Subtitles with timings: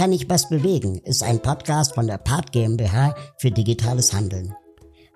[0.00, 0.96] Kann ich was bewegen?
[1.04, 4.54] ist ein Podcast von der Part GmbH für digitales Handeln.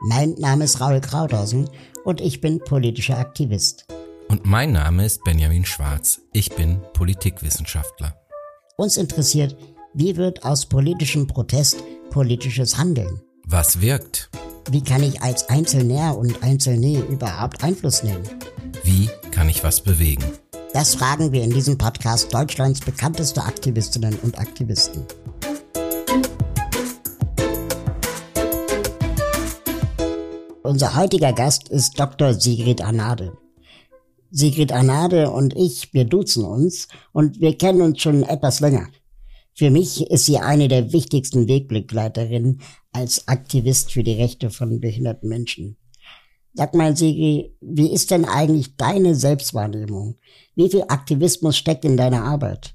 [0.00, 1.70] Mein Name ist Raul Krauthausen
[2.04, 3.86] und ich bin politischer Aktivist.
[4.28, 6.20] Und mein Name ist Benjamin Schwarz.
[6.34, 8.14] Ich bin Politikwissenschaftler.
[8.76, 9.56] Uns interessiert,
[9.94, 13.22] wie wird aus politischem Protest politisches Handeln?
[13.46, 14.28] Was wirkt?
[14.70, 18.28] Wie kann ich als Einzelner und Einzelne überhaupt Einfluss nehmen?
[18.82, 20.24] Wie kann ich was bewegen?
[20.74, 25.04] Das fragen wir in diesem Podcast Deutschlands bekannteste Aktivistinnen und Aktivisten.
[30.64, 32.34] Unser heutiger Gast ist Dr.
[32.34, 33.38] Sigrid Anade.
[34.32, 38.88] Sigrid Anade und ich, wir duzen uns und wir kennen uns schon etwas länger.
[39.54, 45.28] Für mich ist sie eine der wichtigsten Wegbegleiterinnen als Aktivist für die Rechte von behinderten
[45.28, 45.76] Menschen.
[46.54, 50.16] Sag mal, Sigi, wie ist denn eigentlich deine Selbstwahrnehmung?
[50.54, 52.74] Wie viel Aktivismus steckt in deiner Arbeit?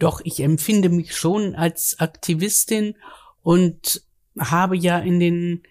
[0.00, 2.96] Doch, ich empfinde mich schon als Aktivistin
[3.42, 4.02] und
[4.38, 5.62] habe ja in den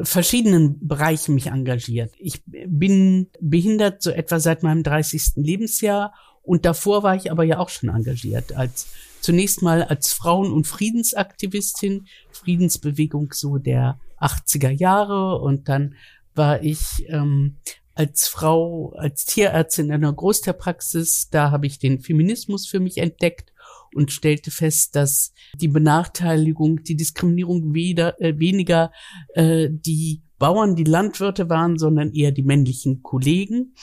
[0.00, 2.12] verschiedenen Bereichen mich engagiert.
[2.18, 5.36] Ich bin behindert so etwa seit meinem 30.
[5.36, 8.88] Lebensjahr und davor war ich aber ja auch schon engagiert als
[9.20, 15.94] zunächst mal als Frauen- und Friedensaktivistin, Friedensbewegung so der 80er Jahre und dann
[16.36, 17.56] war ich ähm,
[17.94, 23.52] als Frau, als Tierärztin in einer Großtierpraxis, da habe ich den Feminismus für mich entdeckt
[23.94, 28.92] und stellte fest, dass die Benachteiligung, die Diskriminierung weder, äh, weniger
[29.34, 33.74] äh, die Bauern, die Landwirte waren, sondern eher die männlichen Kollegen.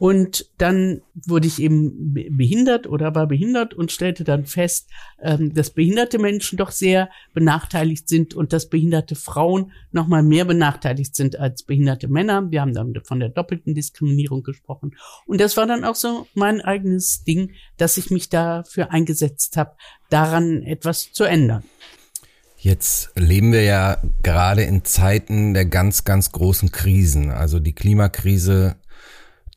[0.00, 4.88] Und dann wurde ich eben behindert oder war behindert und stellte dann fest,
[5.20, 10.46] ähm, dass behinderte Menschen doch sehr benachteiligt sind und dass behinderte Frauen noch mal mehr
[10.46, 12.50] benachteiligt sind als behinderte Männer.
[12.50, 14.96] Wir haben dann von der doppelten Diskriminierung gesprochen.
[15.26, 19.76] Und das war dann auch so mein eigenes Ding, dass ich mich dafür eingesetzt habe,
[20.08, 21.62] daran etwas zu ändern.
[22.56, 27.30] Jetzt leben wir ja gerade in Zeiten der ganz, ganz großen Krisen.
[27.30, 28.76] Also die Klimakrise,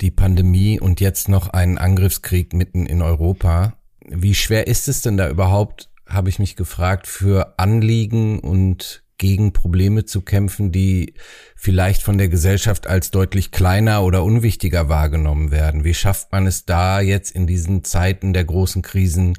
[0.03, 3.77] die Pandemie und jetzt noch einen Angriffskrieg mitten in Europa.
[4.05, 9.53] Wie schwer ist es denn da überhaupt, habe ich mich gefragt, für Anliegen und gegen
[9.53, 11.13] Probleme zu kämpfen, die
[11.55, 15.85] vielleicht von der Gesellschaft als deutlich kleiner oder unwichtiger wahrgenommen werden?
[15.85, 19.37] Wie schafft man es da jetzt in diesen Zeiten der großen Krisen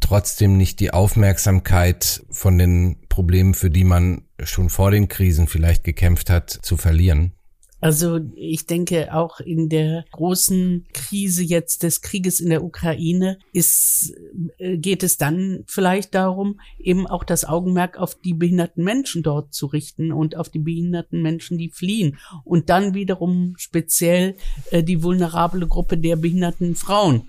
[0.00, 5.84] trotzdem nicht die Aufmerksamkeit von den Problemen, für die man schon vor den Krisen vielleicht
[5.84, 7.32] gekämpft hat, zu verlieren?
[7.86, 14.12] Also ich denke, auch in der großen Krise jetzt des Krieges in der Ukraine ist,
[14.58, 19.54] äh, geht es dann vielleicht darum, eben auch das Augenmerk auf die behinderten Menschen dort
[19.54, 22.18] zu richten und auf die behinderten Menschen, die fliehen.
[22.42, 24.34] Und dann wiederum speziell
[24.72, 27.28] äh, die vulnerable Gruppe der behinderten Frauen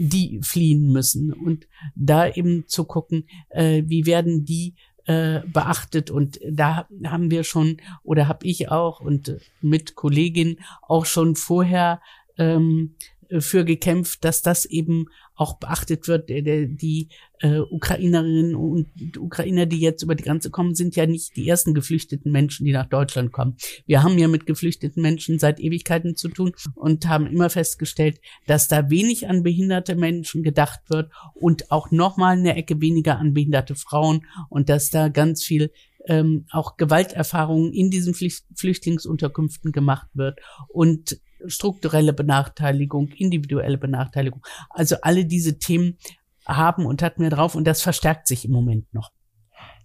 [0.00, 1.66] die fliehen müssen und
[1.96, 4.74] da eben zu gucken, äh, wie werden die
[5.08, 6.10] äh, beachtet.
[6.10, 12.02] Und da haben wir schon oder habe ich auch und mit Kollegin auch schon vorher
[12.36, 12.94] ähm,
[13.40, 16.28] für gekämpft, dass das eben auch beachtet wird.
[16.28, 17.08] Die
[17.40, 21.74] äh, Ukrainerinnen und Ukrainer, die jetzt über die Grenze kommen, sind ja nicht die ersten
[21.74, 23.56] geflüchteten Menschen, die nach Deutschland kommen.
[23.86, 28.68] Wir haben ja mit geflüchteten Menschen seit Ewigkeiten zu tun und haben immer festgestellt, dass
[28.68, 33.74] da wenig an behinderte Menschen gedacht wird und auch nochmal eine Ecke weniger an behinderte
[33.74, 35.70] Frauen und dass da ganz viel
[36.08, 44.42] ähm, auch Gewalterfahrungen in diesen Flüchtlingsunterkünften gemacht wird und strukturelle Benachteiligung, individuelle Benachteiligung.
[44.70, 45.98] Also alle diese Themen
[46.46, 49.12] haben und hatten wir drauf und das verstärkt sich im Moment noch.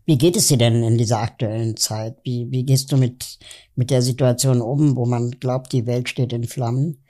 [0.05, 2.17] Wie geht es dir denn in dieser aktuellen Zeit?
[2.23, 3.39] Wie, wie gehst du mit,
[3.75, 7.03] mit der Situation um, wo man glaubt, die Welt steht in Flammen?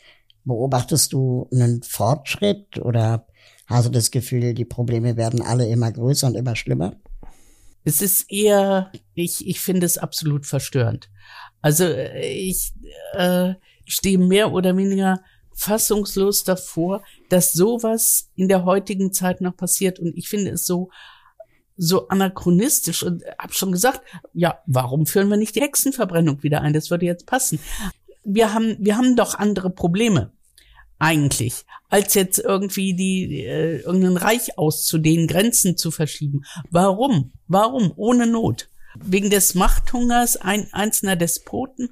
[0.44, 3.26] Beobachtest du einen Fortschritt oder
[3.66, 6.96] hast du das Gefühl, die Probleme werden alle immer größer und immer schlimmer?
[7.84, 11.10] Es ist eher, ich, ich finde es absolut verstörend.
[11.62, 12.74] Also ich,
[13.14, 13.54] äh,
[13.86, 15.22] stehe mehr oder weniger
[15.56, 20.00] fassungslos davor, dass sowas in der heutigen Zeit noch passiert.
[20.00, 20.90] Und ich finde es so,
[21.76, 24.02] so anachronistisch und hab schon gesagt,
[24.34, 26.74] ja, warum führen wir nicht die Hexenverbrennung wieder ein?
[26.74, 27.60] Das würde jetzt passen.
[28.24, 30.32] Wir haben, wir haben doch andere Probleme
[31.04, 36.44] eigentlich, als jetzt irgendwie die äh, irgendein Reich auszudehnen, Grenzen zu verschieben.
[36.72, 37.34] Warum?
[37.48, 37.92] Warum?
[37.96, 38.70] Ohne Not.
[38.96, 41.90] Wegen des Machthungers ein, einzelner Despoten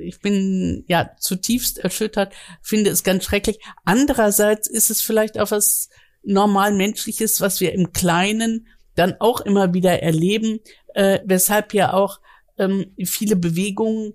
[0.00, 2.32] ich bin ja zutiefst erschüttert,
[2.62, 3.58] finde es ganz schrecklich.
[3.84, 5.88] Andererseits ist es vielleicht auch was
[6.22, 10.60] normal menschliches, was wir im Kleinen dann auch immer wieder erleben,
[10.94, 12.20] äh, weshalb ja auch
[12.58, 14.14] ähm, viele Bewegungen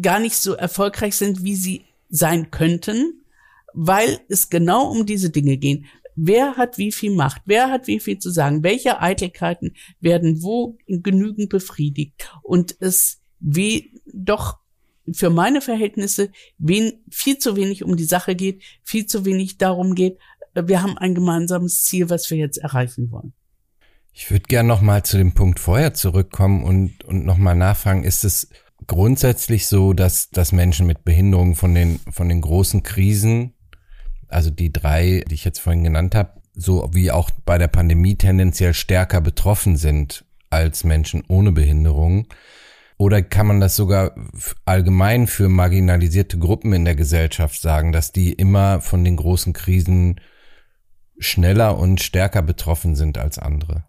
[0.00, 3.24] gar nicht so erfolgreich sind, wie sie sein könnten,
[3.80, 5.86] weil es genau um diese Dinge gehen.
[6.20, 10.76] wer hat wie viel Macht, wer hat wie viel zu sagen, welche Eitelkeiten werden wo
[10.88, 12.28] genügend befriedigt?
[12.42, 14.58] Und es wie doch
[15.12, 19.94] für meine Verhältnisse wen, viel zu wenig um die Sache geht, viel zu wenig darum
[19.94, 20.18] geht,
[20.54, 23.32] wir haben ein gemeinsames Ziel, was wir jetzt erreichen wollen.
[24.12, 28.02] Ich würde gern noch mal zu dem Punkt vorher zurückkommen und, und noch mal nachfragen,
[28.02, 28.48] ist es
[28.88, 33.54] grundsätzlich so, dass, dass Menschen mit Behinderungen von den, von den großen Krisen
[34.28, 38.16] also die drei, die ich jetzt vorhin genannt habe, so wie auch bei der Pandemie
[38.16, 42.28] tendenziell stärker betroffen sind als Menschen ohne Behinderung?
[42.96, 44.14] Oder kann man das sogar
[44.64, 50.20] allgemein für marginalisierte Gruppen in der Gesellschaft sagen, dass die immer von den großen Krisen
[51.18, 53.87] schneller und stärker betroffen sind als andere?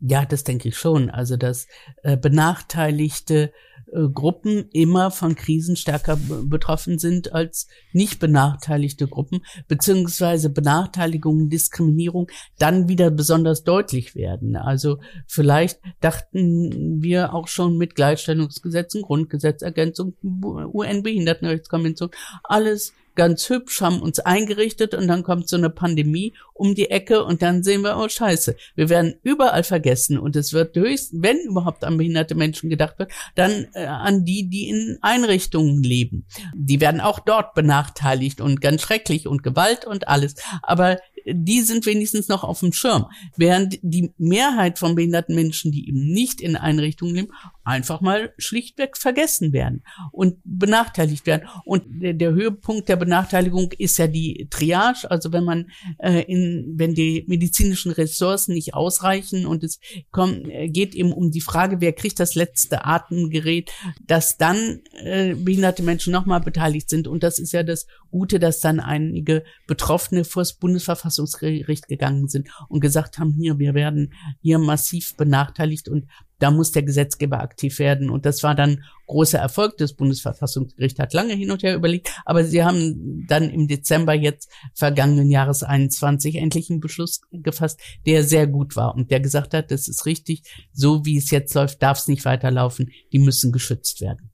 [0.00, 1.10] Ja, das denke ich schon.
[1.10, 1.66] Also, dass
[2.02, 3.52] äh, benachteiligte
[3.92, 12.30] äh, Gruppen immer von Krisen stärker betroffen sind als nicht benachteiligte Gruppen, beziehungsweise Benachteiligung, Diskriminierung
[12.58, 14.56] dann wieder besonders deutlich werden.
[14.56, 22.10] Also vielleicht dachten wir auch schon mit Gleichstellungsgesetzen, Grundgesetzergänzung, UN-Behindertenrechtskonvention,
[22.44, 27.24] alles ganz hübsch, haben uns eingerichtet und dann kommt so eine Pandemie um die Ecke
[27.24, 31.38] und dann sehen wir, oh scheiße, wir werden überall vergessen und es wird höchst, wenn
[31.38, 36.26] überhaupt an behinderte Menschen gedacht wird, dann äh, an die, die in Einrichtungen leben.
[36.54, 40.34] Die werden auch dort benachteiligt und ganz schrecklich und Gewalt und alles.
[40.62, 43.06] Aber die sind wenigstens noch auf dem Schirm.
[43.36, 47.32] Während die Mehrheit von behinderten Menschen, die eben nicht in Einrichtungen leben,
[47.70, 49.82] einfach mal schlichtweg vergessen werden
[50.12, 51.48] und benachteiligt werden.
[51.64, 56.74] Und der, der Höhepunkt der Benachteiligung ist ja die Triage, also wenn man äh, in,
[56.76, 59.80] wenn die medizinischen Ressourcen nicht ausreichen und es
[60.10, 63.70] kommt, äh, geht eben um die Frage, wer kriegt das letzte Atemgerät,
[64.06, 67.08] dass dann äh, behinderte Menschen nochmal beteiligt sind.
[67.08, 72.48] Und das ist ja das Gute, dass dann einige Betroffene vor das Bundesverfassungsgericht gegangen sind
[72.68, 76.06] und gesagt haben, hier, wir werden hier massiv benachteiligt und
[76.40, 78.10] da muss der Gesetzgeber aktiv werden.
[78.10, 79.76] Und das war dann großer Erfolg.
[79.76, 84.50] Das Bundesverfassungsgericht hat lange hin und her überlegt, aber sie haben dann im Dezember jetzt
[84.74, 89.70] vergangenen Jahres 21 endlich einen Beschluss gefasst, der sehr gut war und der gesagt hat,
[89.70, 90.42] das ist richtig,
[90.72, 94.30] so wie es jetzt läuft, darf es nicht weiterlaufen, die müssen geschützt werden.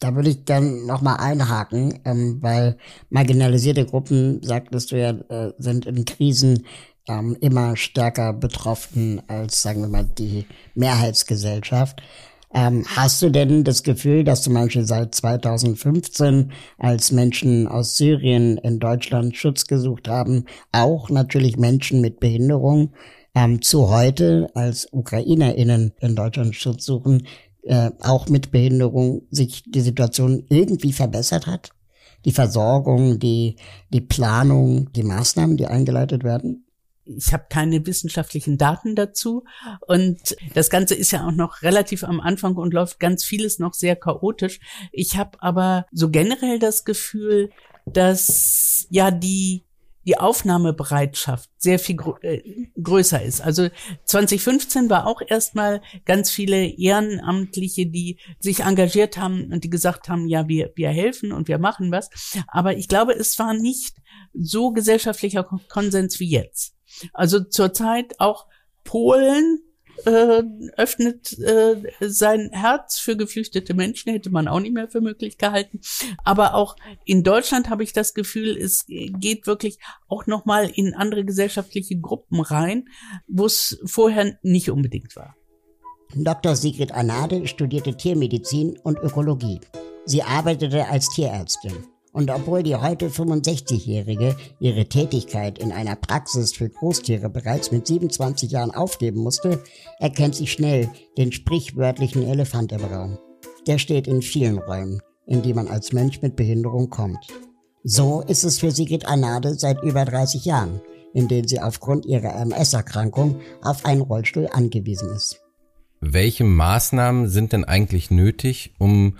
[0.00, 2.78] Da würde ich dann nochmal einhaken, ähm, weil
[3.10, 6.64] marginalisierte Gruppen, sagtest du ja, äh, sind in Krisen
[7.10, 12.00] ähm, immer stärker betroffen als, sagen wir mal, die Mehrheitsgesellschaft.
[12.52, 18.58] Ähm, hast du denn das Gefühl, dass zum Beispiel seit 2015, als Menschen aus Syrien
[18.58, 22.92] in Deutschland Schutz gesucht haben, auch natürlich Menschen mit Behinderung,
[23.34, 27.26] ähm, zu heute, als UkrainerInnen in Deutschland Schutz suchen,
[27.62, 31.70] äh, auch mit Behinderung, sich die Situation irgendwie verbessert hat?
[32.24, 33.56] Die Versorgung, die,
[33.90, 36.64] die Planung, die Maßnahmen, die eingeleitet werden?
[37.16, 39.44] Ich habe keine wissenschaftlichen Daten dazu.
[39.86, 43.74] Und das Ganze ist ja auch noch relativ am Anfang und läuft ganz vieles noch
[43.74, 44.60] sehr chaotisch.
[44.92, 47.50] Ich habe aber so generell das Gefühl,
[47.86, 49.64] dass ja die
[50.06, 52.42] die Aufnahmebereitschaft sehr viel grö äh,
[52.82, 53.42] größer ist.
[53.42, 53.68] Also
[54.04, 60.26] 2015 war auch erstmal ganz viele Ehrenamtliche, die sich engagiert haben und die gesagt haben,
[60.26, 62.08] ja, wir, wir helfen und wir machen was.
[62.48, 63.98] Aber ich glaube, es war nicht
[64.32, 66.74] so gesellschaftlicher Konsens wie jetzt.
[67.12, 68.46] Also zurzeit auch
[68.84, 69.60] Polen
[70.04, 70.42] äh,
[70.76, 75.80] öffnet äh, sein Herz für geflüchtete Menschen, hätte man auch nicht mehr für möglich gehalten.
[76.24, 79.78] Aber auch in Deutschland habe ich das Gefühl, es geht wirklich
[80.08, 82.88] auch nochmal in andere gesellschaftliche Gruppen rein,
[83.26, 85.36] wo es vorher nicht unbedingt war.
[86.14, 86.56] Dr.
[86.56, 89.60] Sigrid Anade studierte Tiermedizin und Ökologie.
[90.06, 91.86] Sie arbeitete als Tierärztin.
[92.12, 98.50] Und obwohl die heute 65-Jährige ihre Tätigkeit in einer Praxis für Großtiere bereits mit 27
[98.50, 99.62] Jahren aufgeben musste,
[100.00, 103.18] erkennt sie schnell den sprichwörtlichen Elefant im Raum.
[103.66, 107.26] Der steht in vielen Räumen, in die man als Mensch mit Behinderung kommt.
[107.84, 110.80] So ist es für Sigrid Anade seit über 30 Jahren,
[111.14, 115.40] in denen sie aufgrund ihrer MS-Erkrankung auf einen Rollstuhl angewiesen ist.
[116.00, 119.18] Welche Maßnahmen sind denn eigentlich nötig, um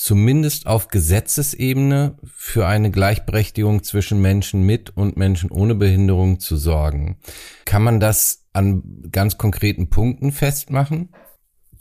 [0.00, 7.18] zumindest auf Gesetzesebene für eine Gleichberechtigung zwischen Menschen mit und Menschen ohne Behinderung zu sorgen.
[7.66, 11.10] Kann man das an ganz konkreten Punkten festmachen?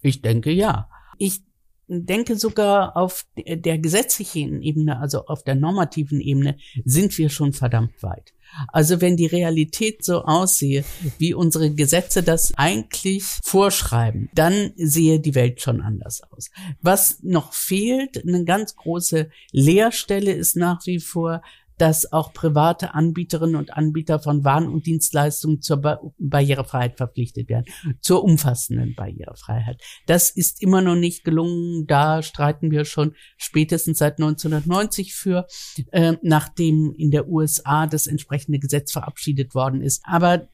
[0.02, 0.90] Ich denke ja.
[1.18, 1.44] Ich
[1.90, 8.02] denke sogar auf der gesetzlichen Ebene, also auf der normativen Ebene, sind wir schon verdammt
[8.02, 8.34] weit.
[8.68, 10.84] Also wenn die Realität so aussehe,
[11.18, 16.50] wie unsere Gesetze das eigentlich vorschreiben, dann sehe die Welt schon anders aus.
[16.82, 21.42] Was noch fehlt, eine ganz große Leerstelle ist nach wie vor
[21.80, 27.66] dass auch private Anbieterinnen und Anbieter von Waren und Dienstleistungen zur ba Barrierefreiheit verpflichtet werden,
[28.02, 29.82] zur umfassenden Barrierefreiheit.
[30.06, 31.88] Das ist immer noch nicht gelungen.
[31.88, 35.48] Da streiten wir schon spätestens seit 1990 für,
[35.92, 40.04] äh, nachdem in der USA das entsprechende Gesetz verabschiedet worden ist.
[40.06, 40.50] Aber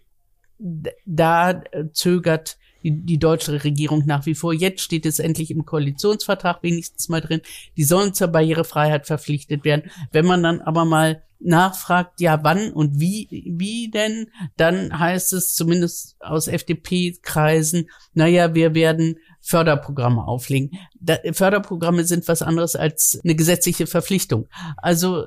[1.05, 4.53] da äh, zögert die, die deutsche Regierung nach wie vor.
[4.53, 7.41] Jetzt steht es endlich im Koalitionsvertrag wenigstens mal drin.
[7.77, 9.89] Die sollen zur Barrierefreiheit verpflichtet werden.
[10.11, 13.27] Wenn man dann aber mal nachfragt, ja, wann und wie,
[13.57, 20.71] wie denn, dann heißt es zumindest aus FDP-Kreisen, naja, wir werden Förderprogramme auflegen.
[20.99, 24.47] Da, Förderprogramme sind was anderes als eine gesetzliche Verpflichtung.
[24.77, 25.25] Also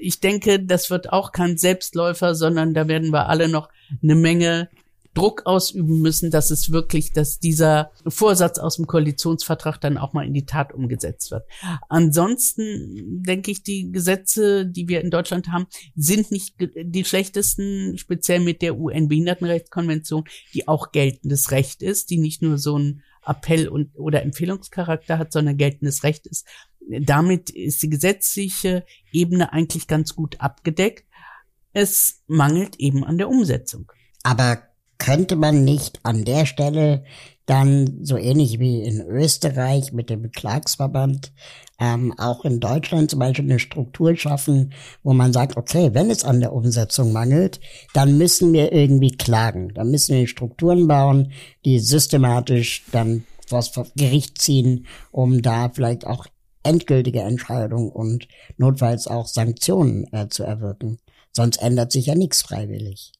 [0.00, 3.68] ich denke, das wird auch kein Selbstläufer, sondern da werden wir alle noch
[4.02, 4.68] eine Menge
[5.14, 10.26] Druck ausüben müssen, dass es wirklich, dass dieser Vorsatz aus dem Koalitionsvertrag dann auch mal
[10.26, 11.44] in die Tat umgesetzt wird.
[11.88, 18.40] Ansonsten denke ich, die Gesetze, die wir in Deutschland haben, sind nicht die schlechtesten, speziell
[18.40, 23.96] mit der UN-Behindertenrechtskonvention, die auch geltendes Recht ist, die nicht nur so ein Appell und
[23.96, 26.46] oder Empfehlungscharakter hat, sondern geltendes Recht ist.
[26.88, 31.06] Damit ist die gesetzliche Ebene eigentlich ganz gut abgedeckt.
[31.72, 33.90] Es mangelt eben an der Umsetzung.
[34.22, 34.62] Aber
[35.04, 37.04] könnte man nicht an der Stelle
[37.44, 41.30] dann so ähnlich wie in Österreich mit dem Beklagsverband
[41.78, 46.24] ähm, auch in Deutschland zum Beispiel eine Struktur schaffen, wo man sagt, okay, wenn es
[46.24, 47.60] an der Umsetzung mangelt,
[47.92, 49.74] dann müssen wir irgendwie klagen.
[49.74, 51.32] Dann müssen wir Strukturen bauen,
[51.66, 53.62] die systematisch dann vor
[53.96, 56.26] Gericht ziehen, um da vielleicht auch
[56.62, 60.98] endgültige Entscheidungen und notfalls auch Sanktionen äh, zu erwirken.
[61.32, 63.12] Sonst ändert sich ja nichts freiwillig.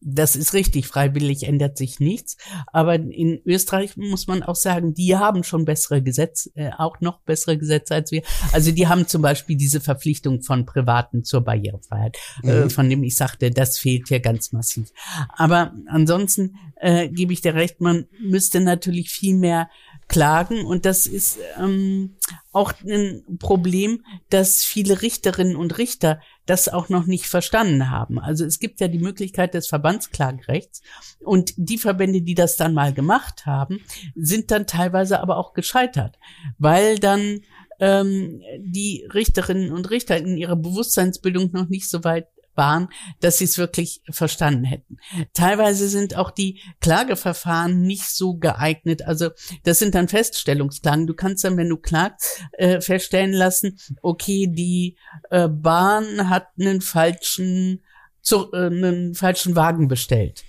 [0.00, 2.36] Das ist richtig, freiwillig ändert sich nichts.
[2.72, 7.20] Aber in Österreich muss man auch sagen, die haben schon bessere Gesetze, äh, auch noch
[7.20, 8.22] bessere Gesetze als wir.
[8.52, 12.66] Also die haben zum Beispiel diese Verpflichtung von Privaten zur Barrierefreiheit, äh, mhm.
[12.66, 14.90] äh, von dem ich sagte, das fehlt hier ganz massiv.
[15.28, 19.68] Aber ansonsten äh, gebe ich dir recht, man müsste natürlich viel mehr
[20.08, 20.64] klagen.
[20.64, 22.16] Und das ist ähm,
[22.52, 28.18] auch ein Problem, dass viele Richterinnen und Richter das auch noch nicht verstanden haben.
[28.18, 30.80] Also es gibt ja die Möglichkeit des Verbandsklagerechts
[31.20, 33.80] und die Verbände, die das dann mal gemacht haben,
[34.14, 36.18] sind dann teilweise aber auch gescheitert,
[36.58, 37.40] weil dann
[37.80, 42.88] ähm, die Richterinnen und Richter in ihrer Bewusstseinsbildung noch nicht so weit waren,
[43.20, 44.98] dass sie es wirklich verstanden hätten.
[45.34, 49.02] Teilweise sind auch die Klageverfahren nicht so geeignet.
[49.02, 49.30] Also
[49.64, 51.06] das sind dann Feststellungsklagen.
[51.06, 54.96] Du kannst dann, wenn du klagst, äh, feststellen lassen, okay, die
[55.30, 57.82] äh, Bahn hat einen falschen,
[58.22, 60.44] zu, äh, einen falschen Wagen bestellt.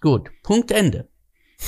[0.00, 1.08] Gut, Punkt Ende.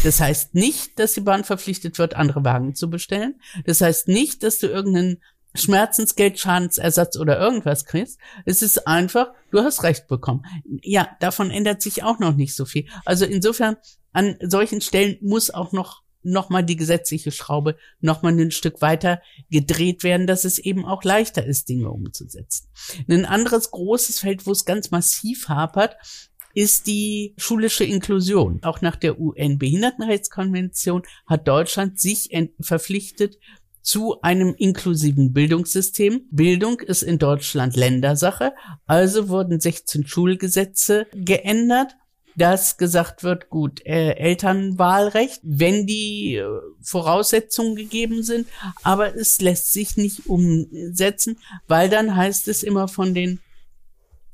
[0.04, 3.40] Das heißt nicht, dass die Bahn verpflichtet wird, andere Wagen zu bestellen.
[3.64, 5.22] Das heißt nicht, dass du irgendeinen
[5.56, 8.18] Schmerzensgeld, Schadensersatz oder irgendwas kriegst.
[8.44, 10.42] Es ist einfach, du hast Recht bekommen.
[10.82, 12.86] Ja, davon ändert sich auch noch nicht so viel.
[13.04, 13.76] Also insofern,
[14.12, 18.82] an solchen Stellen muss auch noch noch mal die gesetzliche Schraube noch mal ein Stück
[18.82, 22.66] weiter gedreht werden, dass es eben auch leichter ist, Dinge umzusetzen.
[23.08, 25.96] Ein anderes großes Feld, wo es ganz massiv hapert,
[26.52, 28.60] ist die schulische Inklusion.
[28.62, 33.38] Auch nach der UN-Behindertenrechtskonvention hat Deutschland sich verpflichtet,
[33.86, 36.26] zu einem inklusiven Bildungssystem.
[36.30, 38.52] Bildung ist in Deutschland Ländersache,
[38.84, 41.96] also wurden 16 Schulgesetze geändert
[42.38, 46.44] dass gesagt wird, gut, äh, Elternwahlrecht, wenn die äh,
[46.82, 48.46] Voraussetzungen gegeben sind,
[48.82, 53.40] aber es lässt sich nicht umsetzen, weil dann heißt es immer von den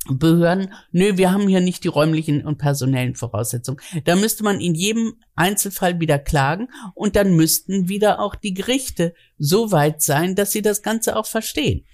[0.09, 3.81] Behörden, nö, wir haben hier nicht die räumlichen und personellen Voraussetzungen.
[4.05, 9.15] Da müsste man in jedem Einzelfall wieder klagen und dann müssten wieder auch die Gerichte
[9.39, 11.85] so weit sein, dass sie das Ganze auch verstehen.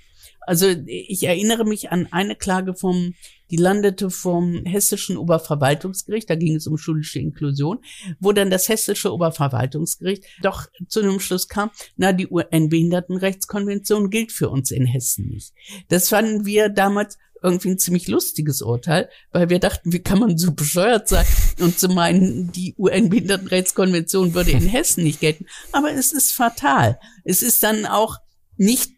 [0.48, 3.12] Also ich erinnere mich an eine Klage vom,
[3.50, 7.80] die landete vom hessischen Oberverwaltungsgericht, da ging es um schulische Inklusion,
[8.18, 14.48] wo dann das hessische Oberverwaltungsgericht doch zu einem Schluss kam, na, die UN-Behindertenrechtskonvention gilt für
[14.48, 15.52] uns in Hessen nicht.
[15.88, 20.38] Das fanden wir damals irgendwie ein ziemlich lustiges Urteil, weil wir dachten, wie kann man
[20.38, 21.26] so bescheuert sein
[21.60, 25.46] und zu meinen, die UN-Behindertenrechtskonvention würde in Hessen nicht gelten.
[25.72, 26.98] Aber es ist fatal.
[27.24, 28.16] Es ist dann auch
[28.56, 28.97] nicht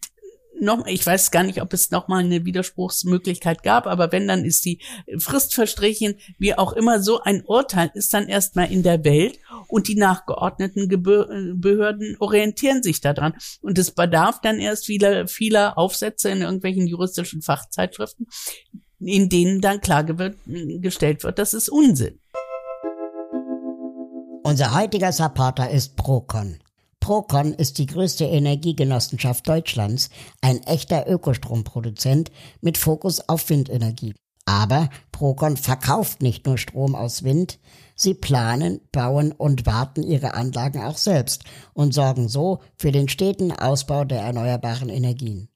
[0.60, 4.44] noch, ich weiß gar nicht, ob es noch mal eine Widerspruchsmöglichkeit gab, aber wenn, dann
[4.44, 4.80] ist die
[5.18, 9.38] Frist verstrichen, wie auch immer, so ein Urteil ist dann erstmal in der Welt
[9.68, 13.34] und die nachgeordneten Behörden orientieren sich daran.
[13.60, 18.26] Und es bedarf dann erst vieler, vieler Aufsätze in irgendwelchen juristischen Fachzeitschriften,
[19.00, 22.18] in denen dann Klage wird, gestellt wird, das ist Unsinn.
[24.42, 26.58] Unser heutiger Supporter ist Procon.
[27.10, 30.10] Procon ist die größte Energiegenossenschaft Deutschlands,
[30.42, 34.14] ein echter Ökostromproduzent mit Fokus auf Windenergie.
[34.44, 37.58] Aber Procon verkauft nicht nur Strom aus Wind,
[37.96, 41.42] sie planen, bauen und warten ihre Anlagen auch selbst
[41.74, 45.48] und sorgen so für den steten Ausbau der erneuerbaren Energien.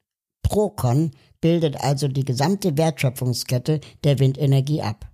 [0.43, 5.09] Procon bildet also die gesamte Wertschöpfungskette der Windenergie ab.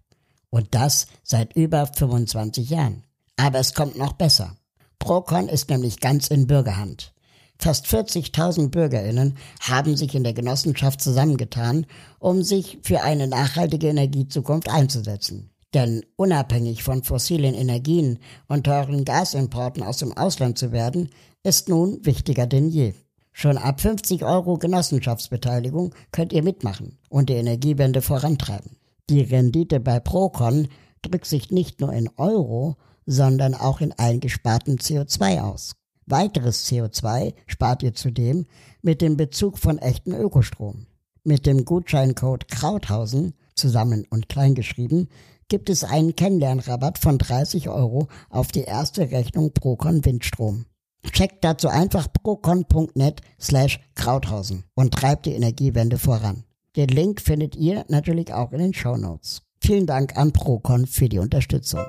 [0.49, 3.03] Und das seit über 25 Jahren.
[3.37, 4.57] Aber es kommt noch besser.
[5.01, 7.13] Procon ist nämlich ganz in Bürgerhand.
[7.59, 11.87] Fast 40.000 Bürgerinnen haben sich in der Genossenschaft zusammengetan,
[12.21, 15.51] um sich für eine nachhaltige Energiezukunft einzusetzen.
[15.75, 21.11] Denn unabhängig von fossilen Energien und teuren Gasimporten aus dem Ausland zu werden,
[21.43, 22.95] ist nun wichtiger denn je.
[23.33, 28.77] Schon ab 50 Euro Genossenschaftsbeteiligung könnt ihr mitmachen und die Energiewende vorantreiben.
[29.09, 30.69] Die Rendite bei Procon
[31.03, 32.77] drückt sich nicht nur in Euro,
[33.11, 35.75] sondern auch in eingespartem CO2 aus.
[36.07, 38.47] Weiteres CO2 spart ihr zudem
[38.83, 40.87] mit dem Bezug von echten Ökostrom.
[41.25, 45.09] Mit dem Gutscheincode Krauthausen, zusammen und kleingeschrieben,
[45.49, 50.67] gibt es einen Kennenlernrabatt von 30 Euro auf die erste Rechnung Procon Windstrom.
[51.13, 56.45] Checkt dazu einfach procon.net slash Krauthausen und treibt die Energiewende voran.
[56.77, 59.43] Den Link findet ihr natürlich auch in den Show Notes.
[59.61, 61.81] Vielen Dank an Procon für die Unterstützung.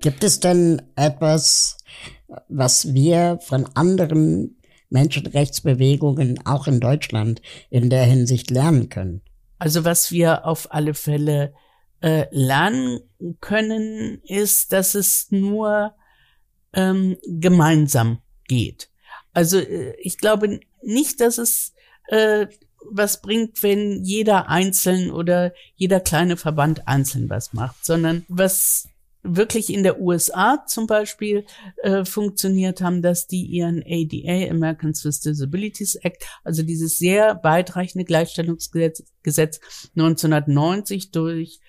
[0.00, 1.76] Gibt es denn etwas,
[2.48, 4.56] was wir von anderen
[4.88, 9.20] Menschenrechtsbewegungen auch in Deutschland in der Hinsicht lernen können?
[9.58, 11.52] Also was wir auf alle Fälle
[12.00, 13.00] äh, lernen
[13.40, 15.94] können, ist, dass es nur
[16.72, 18.90] ähm, gemeinsam geht.
[19.34, 21.74] Also äh, ich glaube nicht, dass es
[22.08, 22.46] äh,
[22.90, 28.88] was bringt, wenn jeder einzeln oder jeder kleine Verband einzeln was macht, sondern was
[29.22, 31.44] wirklich in der USA zum Beispiel
[31.82, 38.04] äh, funktioniert haben, dass die ihren ADA, Americans with Disabilities Act, also dieses sehr weitreichende
[38.04, 39.60] Gleichstellungsgesetz Gesetz
[39.96, 41.60] 1990 durch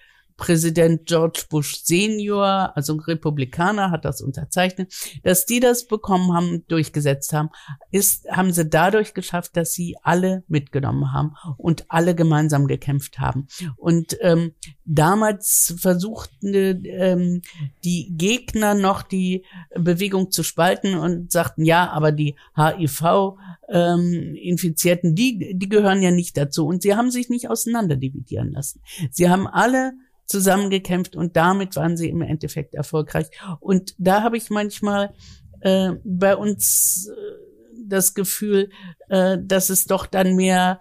[0.41, 6.65] Präsident George Bush Senior, also ein Republikaner, hat das unterzeichnet, dass die das bekommen haben,
[6.67, 7.49] durchgesetzt haben,
[7.91, 13.49] ist, haben sie dadurch geschafft, dass sie alle mitgenommen haben und alle gemeinsam gekämpft haben.
[13.77, 17.43] Und ähm, damals versuchten ähm,
[17.83, 23.35] die Gegner noch die Bewegung zu spalten und sagten, ja, aber die HIV
[23.69, 26.65] ähm, die, die gehören ja nicht dazu.
[26.65, 28.81] Und sie haben sich nicht auseinanderdividieren lassen.
[29.11, 29.93] Sie haben alle
[30.31, 33.27] zusammengekämpft und damit waren sie im Endeffekt erfolgreich.
[33.59, 35.13] Und da habe ich manchmal
[35.61, 37.41] äh, bei uns äh,
[37.85, 38.69] das Gefühl,
[39.09, 40.79] äh, dass es doch dann mehr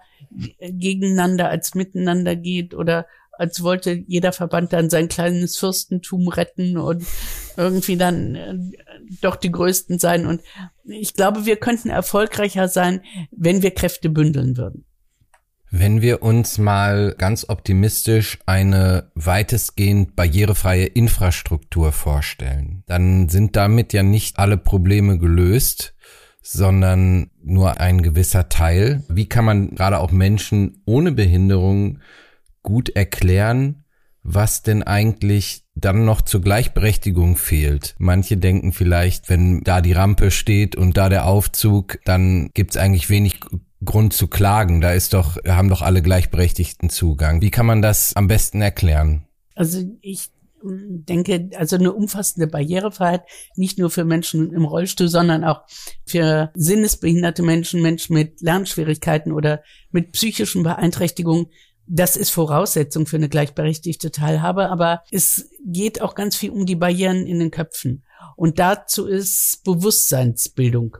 [0.59, 3.05] gegeneinander als miteinander geht oder
[3.41, 7.03] als wollte jeder Verband dann sein kleines Fürstentum retten und
[7.57, 8.55] irgendwie dann äh,
[9.21, 10.27] doch die Größten sein.
[10.27, 10.41] Und
[10.83, 14.85] ich glaube, wir könnten erfolgreicher sein, wenn wir Kräfte bündeln würden.
[15.73, 24.03] Wenn wir uns mal ganz optimistisch eine weitestgehend barrierefreie Infrastruktur vorstellen, dann sind damit ja
[24.03, 25.95] nicht alle Probleme gelöst,
[26.41, 29.03] sondern nur ein gewisser Teil.
[29.07, 31.99] Wie kann man gerade auch Menschen ohne Behinderung
[32.63, 33.85] gut erklären,
[34.23, 37.95] was denn eigentlich dann noch zur Gleichberechtigung fehlt.
[37.97, 43.09] Manche denken vielleicht, wenn da die Rampe steht und da der Aufzug, dann gibt's eigentlich
[43.09, 43.39] wenig
[43.83, 44.81] Grund zu klagen.
[44.81, 47.41] Da ist doch, haben doch alle gleichberechtigten Zugang.
[47.41, 49.25] Wie kann man das am besten erklären?
[49.55, 50.29] Also ich
[50.63, 53.23] denke, also eine umfassende Barrierefreiheit,
[53.55, 55.63] nicht nur für Menschen im Rollstuhl, sondern auch
[56.05, 61.47] für sinnesbehinderte Menschen, Menschen mit Lernschwierigkeiten oder mit psychischen Beeinträchtigungen.
[61.87, 66.75] Das ist Voraussetzung für eine gleichberechtigte Teilhabe, aber es geht auch ganz viel um die
[66.75, 68.03] Barrieren in den Köpfen.
[68.35, 70.97] Und dazu ist Bewusstseinsbildung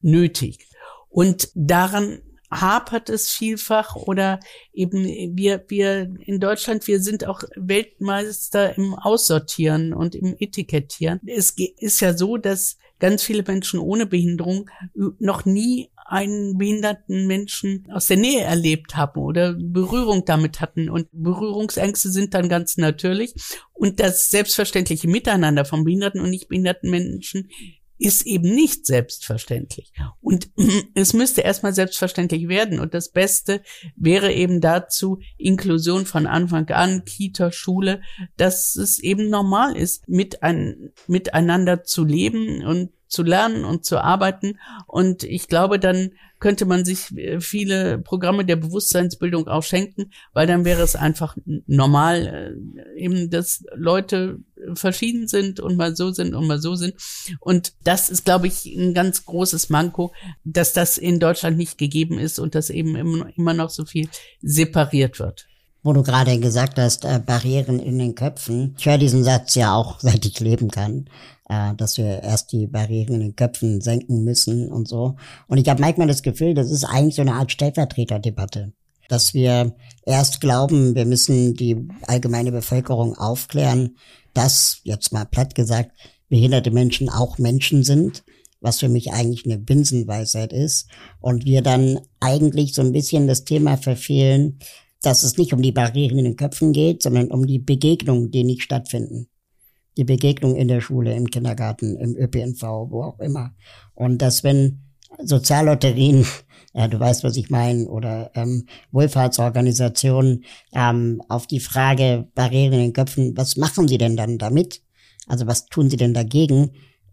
[0.00, 0.67] nötig.
[1.08, 4.40] Und daran hapert es vielfach oder
[4.72, 5.04] eben
[5.36, 11.20] wir, wir in Deutschland, wir sind auch Weltmeister im Aussortieren und im Etikettieren.
[11.26, 17.86] Es ist ja so, dass ganz viele Menschen ohne Behinderung noch nie einen behinderten Menschen
[17.92, 20.88] aus der Nähe erlebt haben oder Berührung damit hatten.
[20.88, 23.34] Und Berührungsängste sind dann ganz natürlich.
[23.74, 27.50] Und das selbstverständliche Miteinander von behinderten und nicht behinderten Menschen
[27.98, 29.92] ist eben nicht selbstverständlich.
[30.20, 30.50] Und
[30.94, 32.80] es müsste erstmal selbstverständlich werden.
[32.80, 33.62] Und das Beste
[33.96, 38.00] wäre eben dazu Inklusion von Anfang an, Kita, Schule,
[38.36, 43.98] dass es eben normal ist, mit ein, miteinander zu leben und zu lernen und zu
[43.98, 44.58] arbeiten.
[44.86, 50.46] Und ich glaube, dann könnte man sich äh, viele Programme der Bewusstseinsbildung auch schenken, weil
[50.46, 52.54] dann wäre es einfach normal,
[52.96, 54.38] äh, eben, dass Leute
[54.74, 56.94] verschieden sind und mal so sind und mal so sind.
[57.40, 60.12] Und das ist, glaube ich, ein ganz großes Manko,
[60.44, 62.94] dass das in Deutschland nicht gegeben ist und dass eben
[63.36, 64.08] immer noch so viel
[64.40, 65.48] separiert wird
[65.82, 68.74] wo du gerade gesagt hast, äh, Barrieren in den Köpfen.
[68.78, 71.08] Ich höre diesen Satz ja auch, seit ich leben kann,
[71.48, 75.16] äh, dass wir erst die Barrieren in den Köpfen senken müssen und so.
[75.46, 78.72] Und ich habe manchmal das Gefühl, das ist eigentlich so eine Art Stellvertreterdebatte
[79.08, 83.96] dass wir erst glauben, wir müssen die allgemeine Bevölkerung aufklären,
[84.34, 85.92] dass, jetzt mal platt gesagt,
[86.28, 88.22] behinderte Menschen auch Menschen sind,
[88.60, 90.88] was für mich eigentlich eine Binsenweisheit ist.
[91.20, 94.58] Und wir dann eigentlich so ein bisschen das Thema verfehlen,
[95.02, 98.44] dass es nicht um die Barrieren in den Köpfen geht, sondern um die Begegnungen, die
[98.44, 99.28] nicht stattfinden.
[99.96, 103.54] Die Begegnung in der Schule, im Kindergarten, im ÖPNV, wo auch immer.
[103.94, 104.80] Und dass wenn
[105.22, 106.26] Soziallotterien,
[106.74, 112.80] ja, du weißt, was ich meine, oder ähm, Wohlfahrtsorganisationen ähm, auf die Frage Barrieren in
[112.80, 114.82] den Köpfen, was machen sie denn dann damit?
[115.26, 116.70] Also was tun sie denn dagegen?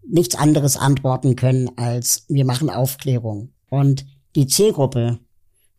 [0.08, 3.52] Nichts anderes antworten können als wir machen Aufklärung.
[3.68, 5.18] Und die Zielgruppe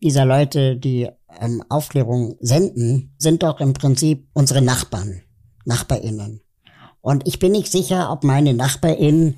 [0.02, 5.22] dieser Leute, die ähm, Aufklärung senden, sind doch im Prinzip unsere Nachbarn,
[5.66, 6.42] Nachbarinnen.
[7.02, 9.36] Und ich bin nicht sicher, ob meine Nachbarin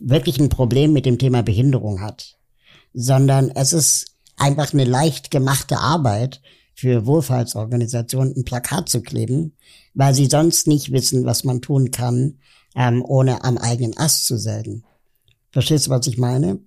[0.00, 2.36] wirklich ein Problem mit dem Thema Behinderung hat,
[2.92, 6.40] sondern es ist einfach eine leicht gemachte Arbeit
[6.74, 9.56] für Wohlfahrtsorganisationen ein Plakat zu kleben,
[9.94, 12.38] weil sie sonst nicht wissen, was man tun kann,
[12.76, 14.84] ähm, ohne am eigenen Ast zu sägen.
[15.50, 16.60] Verstehst du, was ich meine?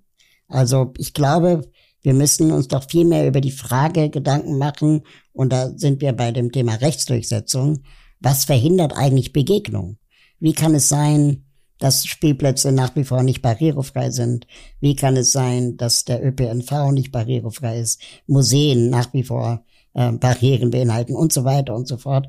[0.50, 1.71] Also ich glaube,
[2.02, 6.14] wir müssen uns doch viel mehr über die Frage Gedanken machen, und da sind wir
[6.14, 7.84] bei dem Thema Rechtsdurchsetzung,
[8.20, 9.98] was verhindert eigentlich Begegnung?
[10.40, 11.46] Wie kann es sein,
[11.80, 14.46] dass Spielplätze nach wie vor nicht barrierefrei sind?
[14.80, 18.00] Wie kann es sein, dass der ÖPNV nicht barrierefrei ist?
[18.28, 22.28] Museen nach wie vor äh, Barrieren beinhalten und so weiter und so fort,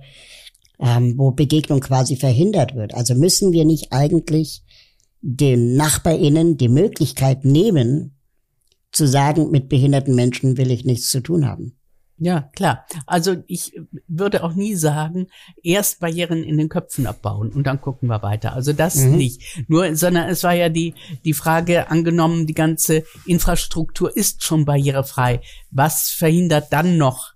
[0.81, 2.95] ähm, wo Begegnung quasi verhindert wird.
[2.95, 4.63] Also müssen wir nicht eigentlich
[5.21, 8.17] den NachbarInnen die Möglichkeit nehmen,
[8.93, 11.77] zu sagen, mit behinderten Menschen will ich nichts zu tun haben.
[12.19, 12.87] Ja, klar.
[13.07, 15.27] Also ich würde auch nie sagen,
[15.61, 18.53] erst Barrieren in den Köpfen abbauen und dann gucken wir weiter.
[18.53, 19.17] Also das mhm.
[19.17, 19.43] nicht.
[19.67, 25.41] Nur, sondern es war ja die, die Frage angenommen, die ganze Infrastruktur ist schon barrierefrei.
[25.73, 27.33] Was verhindert dann noch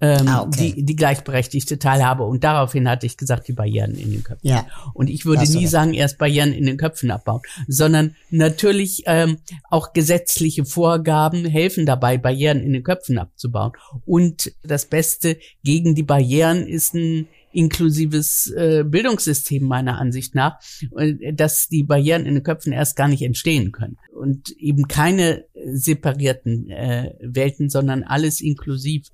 [0.00, 0.74] ähm, ah, okay.
[0.76, 2.24] die, die gleichberechtigte Teilhabe.
[2.24, 4.48] Und daraufhin hatte ich gesagt, die Barrieren in den Köpfen.
[4.48, 4.66] Ja.
[4.94, 9.38] Und ich würde nie sagen, erst Barrieren in den Köpfen abbauen, sondern natürlich ähm,
[9.70, 13.72] auch gesetzliche Vorgaben helfen dabei, Barrieren in den Köpfen abzubauen.
[14.04, 20.60] Und das Beste gegen die Barrieren ist ein inklusives äh, Bildungssystem meiner Ansicht nach,
[20.96, 25.44] äh, dass die Barrieren in den Köpfen erst gar nicht entstehen können und eben keine
[25.64, 29.08] separierten äh, Welten, sondern alles inklusiv.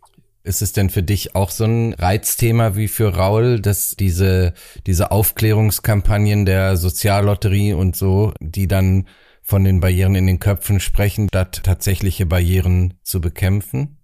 [0.44, 4.52] Ist es denn für dich auch so ein Reizthema wie für Raul, dass diese,
[4.86, 9.08] diese Aufklärungskampagnen der Soziallotterie und so, die dann
[9.40, 13.96] von den Barrieren in den Köpfen sprechen, statt tatsächliche Barrieren zu bekämpfen?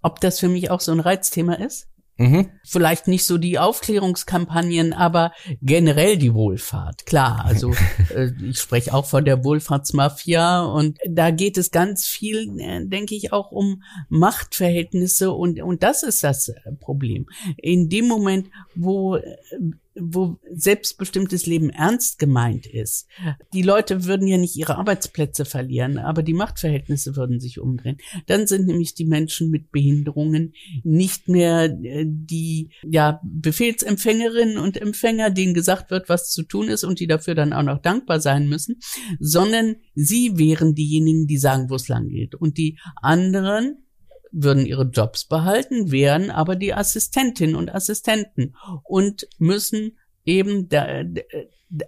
[0.00, 1.86] Ob das für mich auch so ein Reizthema ist?
[2.16, 2.50] Mhm.
[2.64, 7.06] Vielleicht nicht so die Aufklärungskampagnen, aber generell die Wohlfahrt.
[7.06, 7.72] Klar, also
[8.14, 13.16] äh, ich spreche auch von der Wohlfahrtsmafia und da geht es ganz viel, äh, denke
[13.16, 17.26] ich, auch um Machtverhältnisse und, und das ist das äh, Problem.
[17.56, 19.36] In dem Moment, wo äh,
[19.96, 23.06] wo selbstbestimmtes Leben ernst gemeint ist.
[23.52, 27.98] Die Leute würden ja nicht ihre Arbeitsplätze verlieren, aber die Machtverhältnisse würden sich umdrehen.
[28.26, 35.30] Dann sind nämlich die Menschen mit Behinderungen nicht mehr äh, die ja Befehlsempfängerinnen und Empfänger,
[35.30, 38.48] denen gesagt wird, was zu tun ist und die dafür dann auch noch dankbar sein
[38.48, 38.80] müssen,
[39.20, 42.34] sondern sie wären diejenigen, die sagen, wo es lang geht.
[42.34, 43.83] Und die anderen
[44.34, 51.04] würden ihre Jobs behalten, wären aber die Assistentinnen und Assistenten und müssen eben da,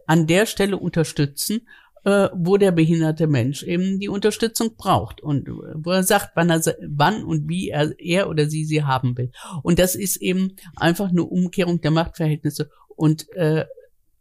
[0.07, 1.67] an der Stelle unterstützen,
[2.05, 6.63] äh, wo der behinderte Mensch eben die Unterstützung braucht und wo er sagt, wann, er,
[6.89, 9.33] wann und wie er, er oder sie sie haben will.
[9.63, 13.65] Und das ist eben einfach eine Umkehrung der Machtverhältnisse und äh,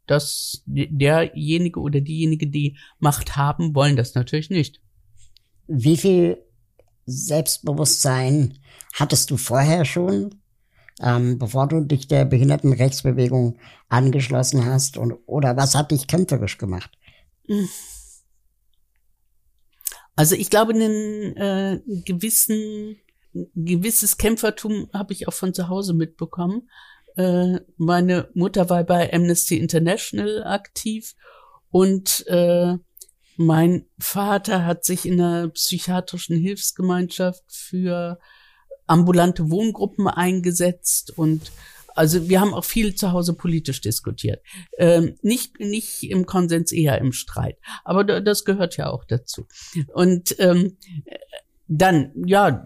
[0.07, 4.81] dass derjenige oder diejenige, die Macht haben, wollen das natürlich nicht.
[5.67, 6.37] Wie viel
[7.05, 8.59] Selbstbewusstsein
[8.93, 10.41] hattest du vorher schon,
[11.01, 14.97] ähm, bevor du dich der Behindertenrechtsbewegung angeschlossen hast?
[14.97, 16.91] Und, oder was hat dich kämpferisch gemacht?
[20.15, 22.97] Also ich glaube, einen äh, gewissen
[23.55, 26.69] gewisses Kämpfertum habe ich auch von zu Hause mitbekommen.
[27.15, 31.15] Äh, meine Mutter war bei Amnesty International aktiv
[31.69, 32.77] und äh,
[33.37, 38.19] mein Vater hat sich in der psychiatrischen Hilfsgemeinschaft für
[38.87, 41.51] ambulante Wohngruppen eingesetzt und
[41.95, 44.43] also wir haben auch viel zu Hause politisch diskutiert.
[44.77, 47.57] Ähm, nicht, nicht im Konsens, eher im Streit.
[47.85, 49.47] Aber das gehört ja auch dazu.
[49.93, 50.75] Und ähm,
[51.67, 52.65] dann, ja,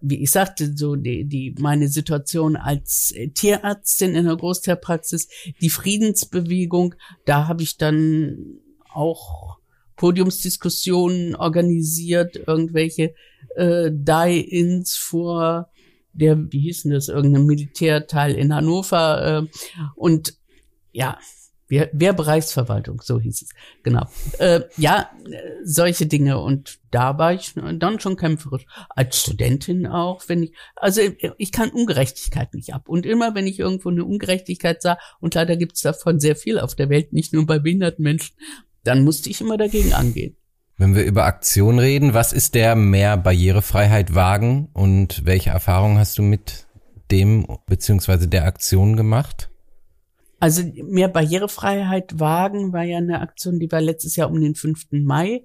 [0.00, 5.28] wie ich sagte, so die, die meine Situation als Tierärztin in der Großtierpraxis,
[5.60, 6.94] die Friedensbewegung,
[7.26, 8.60] da habe ich dann
[8.92, 9.59] auch
[10.00, 13.14] Podiumsdiskussionen organisiert, irgendwelche
[13.54, 15.68] äh, Die-Ins vor
[16.14, 19.58] der, wie hieß denn das, irgendein Militärteil in Hannover äh,
[19.96, 20.38] und
[20.92, 21.18] ja,
[21.68, 23.50] Wehr, Wehrbereichsverwaltung, so hieß es.
[23.82, 24.06] Genau.
[24.38, 25.10] Äh, ja,
[25.64, 26.40] solche Dinge.
[26.40, 28.64] Und da war ich dann schon kämpferisch.
[28.88, 31.02] Als Studentin auch, wenn ich, also
[31.36, 32.88] ich kann Ungerechtigkeit nicht ab.
[32.88, 36.58] Und immer, wenn ich irgendwo eine Ungerechtigkeit sah, und leider gibt es davon sehr viel
[36.58, 38.34] auf der Welt, nicht nur bei behinderten Menschen,
[38.84, 40.36] dann musste ich immer dagegen angehen.
[40.76, 46.16] Wenn wir über Aktion reden, was ist der mehr Barrierefreiheit wagen und welche Erfahrungen hast
[46.16, 46.66] du mit
[47.10, 49.50] dem beziehungsweise der Aktion gemacht?
[50.38, 54.86] Also mehr Barrierefreiheit wagen war ja eine Aktion, die war letztes Jahr um den 5.
[54.92, 55.42] Mai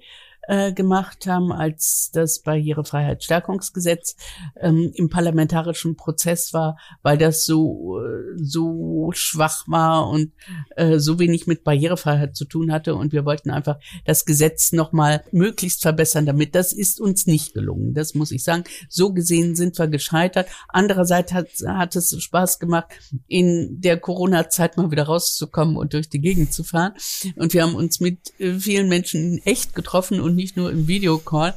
[0.47, 4.15] äh, gemacht haben, als das Barrierefreiheitsstärkungsgesetz
[4.59, 10.31] ähm, im parlamentarischen Prozess war, weil das so äh, so schwach war und
[10.75, 14.91] äh, so wenig mit Barrierefreiheit zu tun hatte und wir wollten einfach das Gesetz noch
[14.91, 17.93] mal möglichst verbessern, damit das ist uns nicht gelungen.
[17.93, 18.63] Das muss ich sagen.
[18.89, 20.47] So gesehen sind wir gescheitert.
[20.67, 22.87] Andererseits hat, hat es Spaß gemacht,
[23.27, 26.93] in der Corona-Zeit mal wieder rauszukommen und durch die Gegend zu fahren.
[27.35, 31.55] Und wir haben uns mit äh, vielen Menschen echt getroffen und nicht nur im Videocall.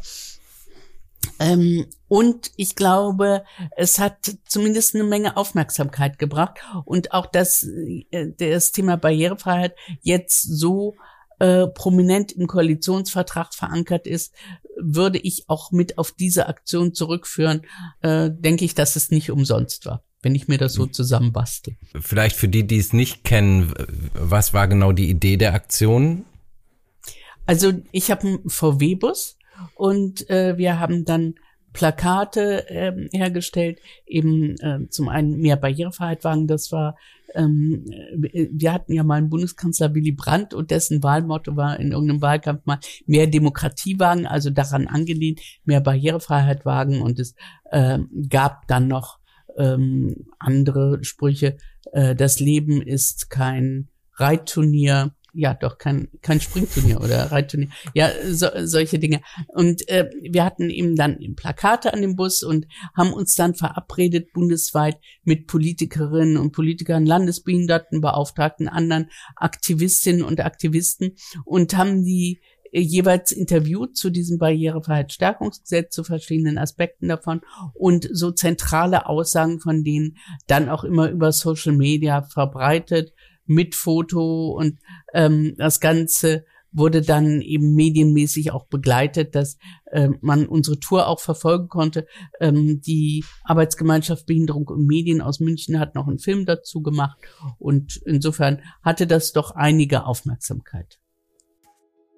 [1.38, 3.44] Ähm, und ich glaube,
[3.76, 10.42] es hat zumindest eine Menge Aufmerksamkeit gebracht und auch dass äh, das Thema Barrierefreiheit jetzt
[10.42, 10.96] so
[11.38, 14.34] äh, prominent im Koalitionsvertrag verankert ist,
[14.76, 17.62] würde ich auch mit auf diese Aktion zurückführen,
[18.02, 21.76] äh, denke ich, dass es nicht umsonst war, wenn ich mir das so zusammenbastel.
[22.00, 23.72] Vielleicht für die, die es nicht kennen,
[24.14, 26.24] was war genau die Idee der Aktion?
[27.48, 29.38] Also ich habe einen VW-Bus
[29.74, 31.36] und äh, wir haben dann
[31.72, 36.98] Plakate äh, hergestellt, eben äh, zum einen mehr Barrierefreiheit wagen, das war
[37.34, 42.20] ähm, wir hatten ja mal einen Bundeskanzler Willy Brandt und dessen Wahlmotto war in irgendeinem
[42.20, 47.34] Wahlkampf mal mehr Demokratie wagen, also daran angelehnt, mehr Barrierefreiheit wagen und es
[47.70, 49.20] äh, gab dann noch
[49.56, 51.56] ähm, andere Sprüche,
[51.92, 58.48] äh, das Leben ist kein Reitturnier, ja doch kein kein Springturnier oder Reitturnier, ja so,
[58.64, 59.20] solche Dinge.
[59.48, 64.32] Und äh, wir hatten eben dann Plakate an dem Bus und haben uns dann verabredet
[64.32, 72.40] bundesweit mit Politikerinnen und Politikern, Landesbehindertenbeauftragten, anderen Aktivistinnen und Aktivisten und haben die
[72.72, 77.40] äh, jeweils interviewt zu diesem Barrierefreiheitsstärkungsgesetz, zu verschiedenen Aspekten davon
[77.74, 83.12] und so zentrale Aussagen von denen dann auch immer über Social Media verbreitet
[83.48, 84.78] mit Foto und
[85.12, 89.56] ähm, das Ganze wurde dann eben medienmäßig auch begleitet, dass
[89.86, 92.06] äh, man unsere Tour auch verfolgen konnte.
[92.40, 97.18] Ähm, die Arbeitsgemeinschaft Behinderung und Medien aus München hat noch einen Film dazu gemacht
[97.58, 100.98] und insofern hatte das doch einige Aufmerksamkeit.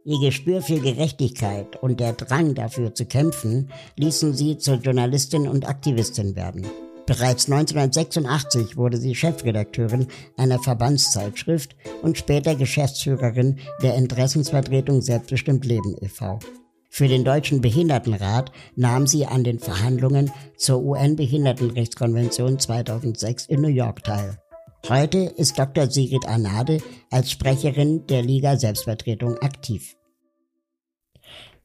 [0.04, 5.68] Ihr Gespür für Gerechtigkeit und der Drang dafür zu kämpfen ließen sie zur Journalistin und
[5.68, 6.66] Aktivistin werden.
[7.10, 16.38] Bereits 1986 wurde sie Chefredakteurin einer Verbandszeitschrift und später Geschäftsführerin der Interessensvertretung Selbstbestimmt Leben e.V.
[16.88, 24.04] Für den Deutschen Behindertenrat nahm sie an den Verhandlungen zur UN-Behindertenrechtskonvention 2006 in New York
[24.04, 24.38] teil.
[24.88, 25.90] Heute ist Dr.
[25.90, 29.96] Sigrid Arnade als Sprecherin der Liga Selbstvertretung aktiv.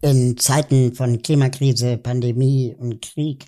[0.01, 3.45] In Zeiten von Klimakrise, Pandemie und Krieg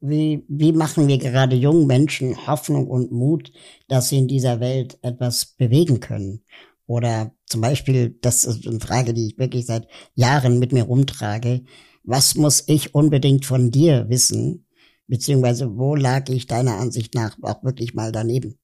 [0.00, 3.52] wie, wie machen wir gerade jungen Menschen Hoffnung und Mut,
[3.88, 6.42] dass sie in dieser Welt etwas bewegen können?
[6.86, 11.62] Oder zum Beispiel, das ist eine Frage, die ich wirklich seit Jahren mit mir rumtrage.
[12.02, 14.66] Was muss ich unbedingt von dir wissen?
[15.06, 18.60] Beziehungsweise wo lag ich deiner Ansicht nach auch wirklich mal daneben?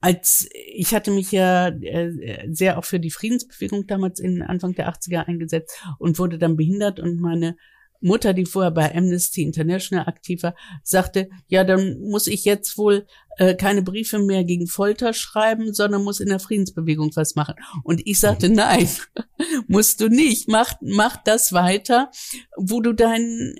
[0.00, 4.88] als ich hatte mich ja äh, sehr auch für die Friedensbewegung damals in Anfang der
[4.88, 7.56] 80er eingesetzt und wurde dann behindert und meine
[8.00, 13.06] Mutter, die vorher bei Amnesty International aktiv war, sagte, ja, dann muss ich jetzt wohl
[13.38, 17.54] äh, keine Briefe mehr gegen Folter schreiben, sondern muss in der Friedensbewegung was machen.
[17.84, 18.88] Und ich sagte, nein,
[19.68, 20.48] musst du nicht.
[20.48, 22.10] Mach, mach das weiter,
[22.56, 23.54] wo du dein,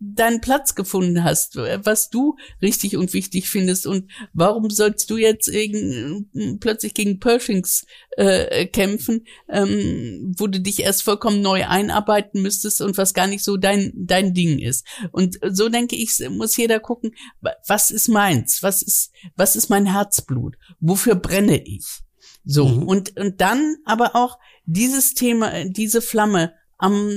[0.00, 5.50] deinen Platz gefunden hast, was du richtig und wichtig findest und warum sollst du jetzt
[5.50, 7.84] gegen, plötzlich gegen Pershings
[8.16, 13.44] äh, kämpfen, ähm, wo du dich erst vollkommen neu einarbeiten müsstest und was gar nicht
[13.44, 14.86] so dein dein Ding ist.
[15.12, 17.12] Und so denke ich, muss jeder gucken,
[17.66, 21.84] was ist meins, was ist was ist mein Herzblut, wofür brenne ich.
[22.42, 22.88] So mhm.
[22.88, 27.10] und und dann aber auch dieses Thema, diese Flamme am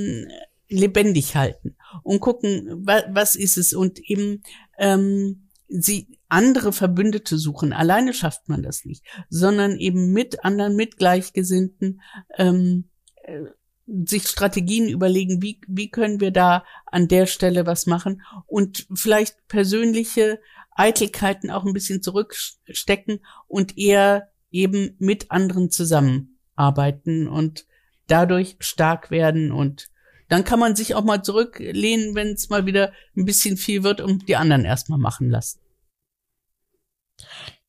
[0.68, 4.42] lebendig halten und gucken, wa was ist es und eben
[4.78, 7.72] ähm, sie andere Verbündete suchen.
[7.72, 12.00] Alleine schafft man das nicht, sondern eben mit anderen, mit Gleichgesinnten
[12.36, 12.90] ähm,
[13.22, 13.44] äh,
[13.86, 19.46] sich Strategien überlegen, wie, wie können wir da an der Stelle was machen und vielleicht
[19.46, 20.40] persönliche
[20.74, 27.66] Eitelkeiten auch ein bisschen zurückstecken und eher eben mit anderen zusammenarbeiten und
[28.06, 29.90] dadurch stark werden und
[30.34, 34.00] dann kann man sich auch mal zurücklehnen, wenn es mal wieder ein bisschen viel wird
[34.00, 35.60] und die anderen erstmal machen lassen.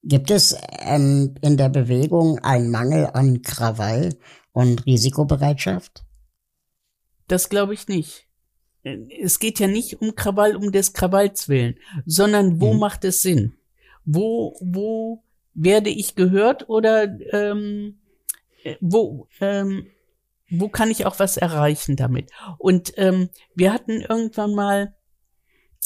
[0.02, 4.18] Gibt es ähm, in der Bewegung einen Mangel an Krawall
[4.52, 6.06] und Risikobereitschaft?
[7.28, 8.26] Das glaube ich nicht.
[8.82, 12.80] Es geht ja nicht um Krawall um des Krawalls willen, sondern wo mhm.
[12.80, 13.54] macht es Sinn?
[14.06, 15.24] Wo, wo
[15.54, 18.00] werde ich gehört oder ähm,
[18.64, 19.86] äh, wo ähm,
[20.50, 22.32] wo kann ich auch was erreichen damit?
[22.58, 24.96] Und ähm, wir hatten irgendwann mal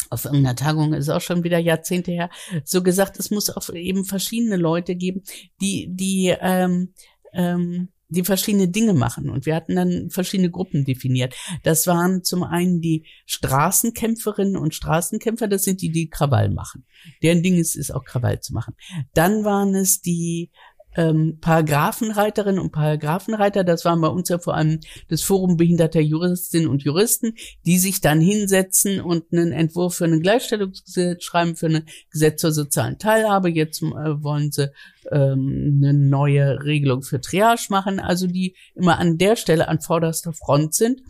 [0.09, 2.29] auf irgendeiner Tagung ist auch schon wieder Jahrzehnte her,
[2.63, 5.23] so gesagt, es muss auch eben verschiedene Leute geben,
[5.61, 6.93] die, die, ähm,
[7.33, 9.29] ähm, die verschiedene Dinge machen.
[9.29, 11.35] Und wir hatten dann verschiedene Gruppen definiert.
[11.63, 16.85] Das waren zum einen die Straßenkämpferinnen und Straßenkämpfer, das sind die, die Krawall machen.
[17.21, 18.75] Deren Ding ist, ist auch Krawall zu machen.
[19.13, 20.49] Dann waren es die
[20.95, 26.67] ähm, Paragraphenreiterinnen und Paragraphenreiter, das waren bei uns ja vor allem das Forum behinderter Juristinnen
[26.67, 27.33] und Juristen,
[27.65, 32.51] die sich dann hinsetzen und einen Entwurf für ein Gleichstellungsgesetz schreiben, für ein Gesetz zur
[32.51, 33.49] sozialen Teilhabe.
[33.49, 34.71] Jetzt äh, wollen sie
[35.11, 40.33] ähm, eine neue Regelung für Triage machen, also die immer an der Stelle an vorderster
[40.33, 41.01] Front sind.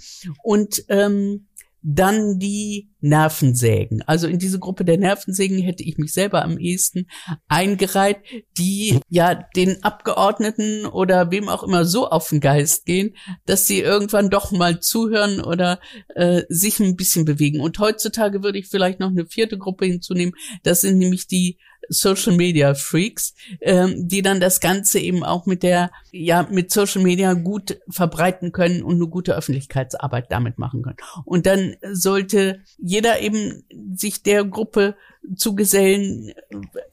[0.44, 1.48] Und ähm,
[1.82, 4.02] dann die Nervensägen.
[4.02, 7.08] Also in diese Gruppe der Nervensägen hätte ich mich selber am ehesten
[7.48, 8.18] eingereiht,
[8.58, 13.16] die ja den Abgeordneten oder wem auch immer so auf den Geist gehen,
[13.46, 15.80] dass sie irgendwann doch mal zuhören oder
[16.16, 17.62] äh, sich ein bisschen bewegen.
[17.62, 20.34] Und heutzutage würde ich vielleicht noch eine vierte Gruppe hinzunehmen.
[20.64, 21.58] Das sind nämlich die
[21.90, 27.02] Social Media Freaks, ähm, die dann das Ganze eben auch mit der, ja, mit Social
[27.02, 30.98] Media gut verbreiten können und eine gute Öffentlichkeitsarbeit damit machen können.
[31.26, 33.64] Und dann sollte jeder eben
[33.96, 34.96] sich der Gruppe
[35.36, 36.32] zugesellen,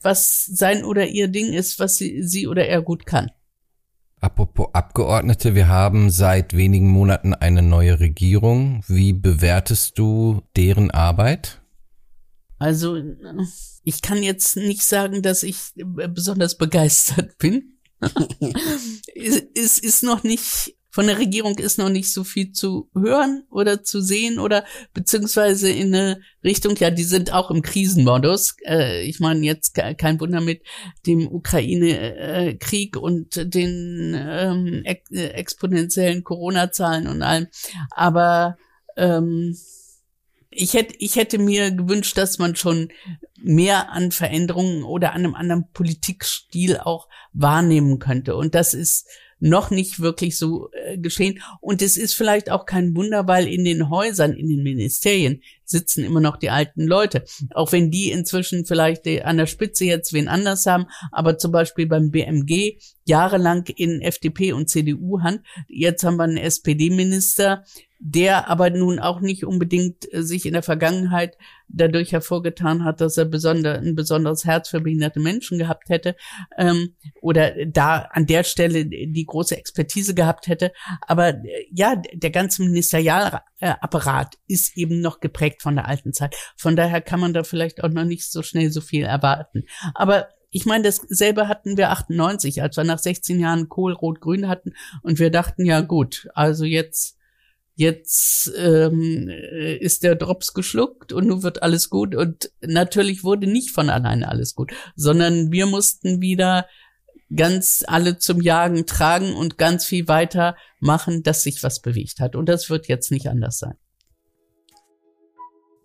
[0.01, 3.31] was sein oder ihr Ding ist, was sie, sie oder er gut kann.
[4.19, 8.81] Apropos Abgeordnete, wir haben seit wenigen Monaten eine neue Regierung.
[8.87, 11.61] Wie bewertest du deren Arbeit?
[12.59, 12.97] Also
[13.83, 17.77] ich kann jetzt nicht sagen, dass ich besonders begeistert bin.
[19.55, 23.83] es ist noch nicht, von der Regierung ist noch nicht so viel zu hören oder
[23.83, 28.55] zu sehen oder beziehungsweise in eine Richtung, ja, die sind auch im Krisenmodus.
[28.65, 30.63] Äh, ich meine, jetzt kein Wunder mit
[31.05, 37.47] dem Ukraine-Krieg und den ähm, exponentiellen Corona-Zahlen und allem.
[37.91, 38.57] Aber
[38.95, 39.55] ähm,
[40.57, 42.89] ich hätte, ich hätte mir gewünscht, dass man schon
[43.41, 48.35] mehr an Veränderungen oder an einem anderen Politikstil auch wahrnehmen könnte.
[48.35, 49.07] Und das ist
[49.39, 51.41] noch nicht wirklich so äh, geschehen.
[51.61, 56.03] Und es ist vielleicht auch kein Wunder, weil in den Häusern, in den Ministerien sitzen
[56.03, 57.23] immer noch die alten Leute.
[57.53, 61.85] Auch wenn die inzwischen vielleicht an der Spitze jetzt wen anders haben, aber zum Beispiel
[61.85, 65.41] beim BMG jahrelang in FDP und CDU Hand.
[65.67, 67.63] Jetzt haben wir einen SPD-Minister,
[67.99, 73.17] der aber nun auch nicht unbedingt äh, sich in der Vergangenheit dadurch hervorgetan hat, dass
[73.17, 76.15] er besonder, ein besonderes Herz für behinderte Menschen gehabt hätte
[76.57, 80.71] ähm, oder da an der Stelle die große Expertise gehabt hätte.
[81.07, 86.35] Aber äh, ja, der ganze Ministerialapparat ist eben noch geprägt von der alten Zeit.
[86.55, 89.63] Von daher kann man da vielleicht auch noch nicht so schnell so viel erwarten.
[89.93, 94.73] Aber ich meine, dasselbe hatten wir 98, als wir nach 16 Jahren Kohl Rot-Grün hatten
[95.03, 97.17] und wir dachten, ja gut, also jetzt
[97.77, 102.15] jetzt ähm, ist der Drops geschluckt und nun wird alles gut.
[102.15, 106.65] Und natürlich wurde nicht von alleine alles gut, sondern wir mussten wieder
[107.35, 112.35] ganz alle zum Jagen tragen und ganz viel weiter machen, dass sich was bewegt hat.
[112.35, 113.75] Und das wird jetzt nicht anders sein.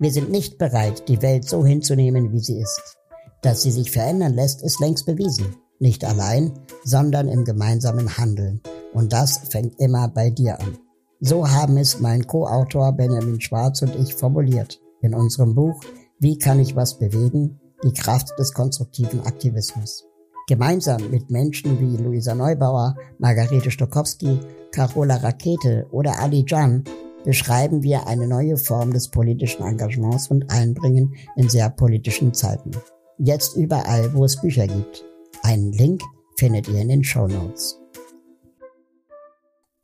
[0.03, 2.99] Wir sind nicht bereit, die Welt so hinzunehmen, wie sie ist.
[3.41, 5.55] Dass sie sich verändern lässt, ist längst bewiesen.
[5.79, 8.61] Nicht allein, sondern im gemeinsamen Handeln.
[8.93, 10.77] Und das fängt immer bei dir an.
[11.21, 14.81] So haben es mein Co-Autor Benjamin Schwarz und ich formuliert.
[15.03, 15.81] in unserem Buch
[16.19, 17.61] Wie kann ich was bewegen?
[17.85, 20.05] Die Kraft des konstruktiven Aktivismus.
[20.49, 24.41] Gemeinsam mit Menschen wie Luisa Neubauer, Margarete Stokowski,
[24.73, 26.83] Carola Rakete oder Ali Jan
[27.25, 32.73] beschreiben wir eine neue Form des politischen Engagements und Einbringen in sehr politischen Zeiten.
[33.19, 35.05] Jetzt überall, wo es Bücher gibt.
[35.43, 36.03] Einen Link
[36.37, 37.79] findet ihr in den Show Notes.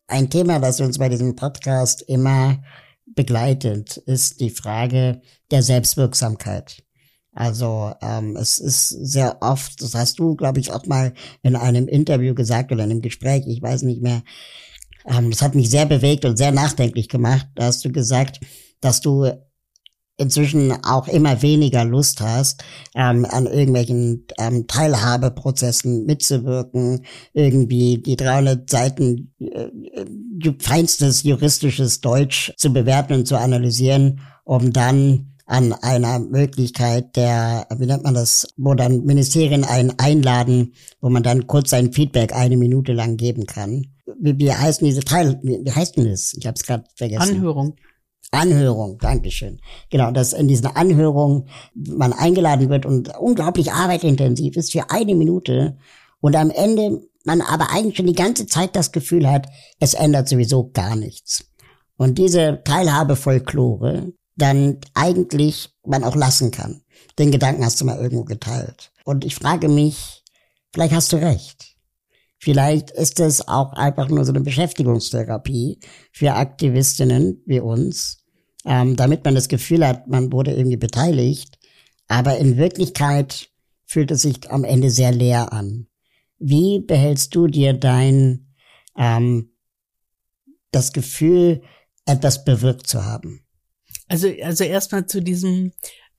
[0.07, 2.63] Ein Thema, das uns bei diesem Podcast immer
[3.07, 5.21] begleitet, ist die Frage
[5.51, 6.83] der Selbstwirksamkeit.
[7.33, 11.13] Also ähm, es ist sehr oft, das hast du, glaube ich, auch mal
[11.43, 14.23] in einem Interview gesagt oder in einem Gespräch, ich weiß nicht mehr,
[15.09, 17.47] ähm, das hat mich sehr bewegt und sehr nachdenklich gemacht.
[17.55, 18.41] Da hast du gesagt,
[18.81, 19.31] dass du
[20.19, 28.69] inzwischen auch immer weniger Lust hast, ähm, an irgendwelchen ähm, Teilhabeprozessen mitzuwirken, irgendwie die 300
[28.69, 29.69] Seiten äh,
[30.59, 37.87] feinstes juristisches Deutsch zu bewerten und zu analysieren, um dann an einer Möglichkeit der, wie
[37.87, 42.59] nennt man das, wo dann Ministerien einen einladen, wo man dann kurz sein Feedback eine
[42.59, 43.87] Minute lang geben kann.
[44.21, 46.35] Wie, wie heißen diese Teil, wie, wie heißt denn das?
[46.35, 47.37] Ich habe es gerade vergessen.
[47.37, 47.77] Anhörung.
[48.31, 49.61] Anhörung, Dankeschön.
[49.91, 55.79] Genau, dass in diesen Anhörungen man eingeladen wird und unglaublich arbeitintensiv ist für eine Minute
[56.21, 59.47] und am Ende man aber eigentlich schon die ganze Zeit das Gefühl hat,
[59.81, 61.45] es ändert sowieso gar nichts.
[61.97, 66.83] Und diese Teilhabefolklore, dann eigentlich man auch lassen kann.
[67.19, 68.93] Den Gedanken hast du mal irgendwo geteilt.
[69.05, 70.23] Und ich frage mich,
[70.73, 71.68] vielleicht hast du recht.
[72.39, 75.81] Vielleicht ist es auch einfach nur so eine Beschäftigungstherapie
[76.13, 78.25] für Aktivistinnen wie uns,
[78.65, 81.59] ähm, damit man das Gefühl hat, man wurde irgendwie beteiligt.
[82.07, 83.51] Aber in Wirklichkeit
[83.85, 85.89] fühlt es sich am Ende sehr leer an.
[86.39, 88.55] Wie behältst du dir dein
[88.97, 89.51] ähm,
[90.71, 91.63] das Gefühl,
[92.07, 93.45] etwas bewirkt zu haben?
[94.09, 95.73] Also, also erstmal zu diesem,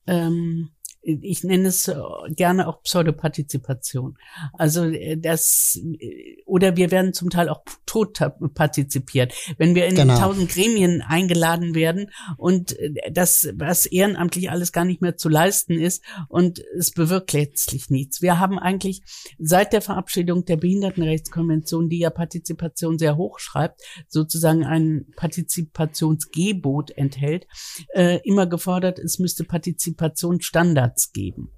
[0.06, 0.70] ähm,
[1.02, 1.96] ich nenne es äh,
[2.28, 4.18] gerne auch Pseudopartizipation.
[4.52, 8.20] Also äh, das äh, oder wir werden zum Teil auch tot
[8.54, 10.18] partizipiert, wenn wir in genau.
[10.18, 12.76] tausend Gremien eingeladen werden und
[13.10, 18.20] das was ehrenamtlich alles gar nicht mehr zu leisten ist und es bewirkt letztlich nichts.
[18.20, 19.02] Wir haben eigentlich
[19.38, 27.46] seit der Verabschiedung der Behindertenrechtskonvention, die ja Partizipation sehr hoch schreibt, sozusagen ein Partizipationsgebot enthält,
[27.94, 31.50] äh, immer gefordert, es müsste Partizipationsstandard Standards geben.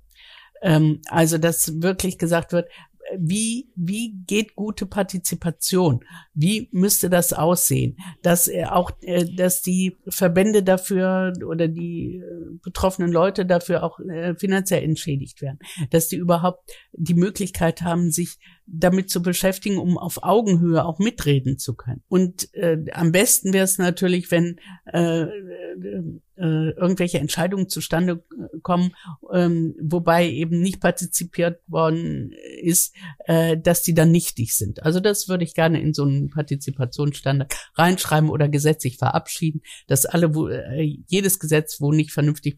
[0.63, 2.69] Ähm, also, dass wirklich gesagt wird,
[3.19, 6.05] wie, wie geht gute Partizipation?
[6.35, 7.97] Wie müsste das aussehen?
[8.23, 13.99] Dass äh, auch, äh, dass die Verbände dafür oder die äh, betroffenen Leute dafür auch
[14.37, 15.59] finanziell entschädigt werden.
[15.91, 21.59] Dass die überhaupt die Möglichkeit haben, sich damit zu beschäftigen, um auf Augenhöhe auch mitreden
[21.59, 22.03] zu können.
[22.09, 24.59] Und äh, am besten wäre es natürlich, wenn
[24.93, 25.29] äh, äh,
[26.37, 28.25] äh, irgendwelche Entscheidungen zustande
[28.63, 28.95] kommen,
[29.33, 32.33] ähm, wobei eben nicht partizipiert worden
[32.63, 32.95] ist,
[33.27, 34.83] äh, dass die dann nichtig sind.
[34.83, 40.35] Also das würde ich gerne in so einen Partizipationsstandard reinschreiben oder gesetzlich verabschieden, dass alle,
[40.35, 42.57] wo, äh, jedes Gesetz, wo nicht vernünftig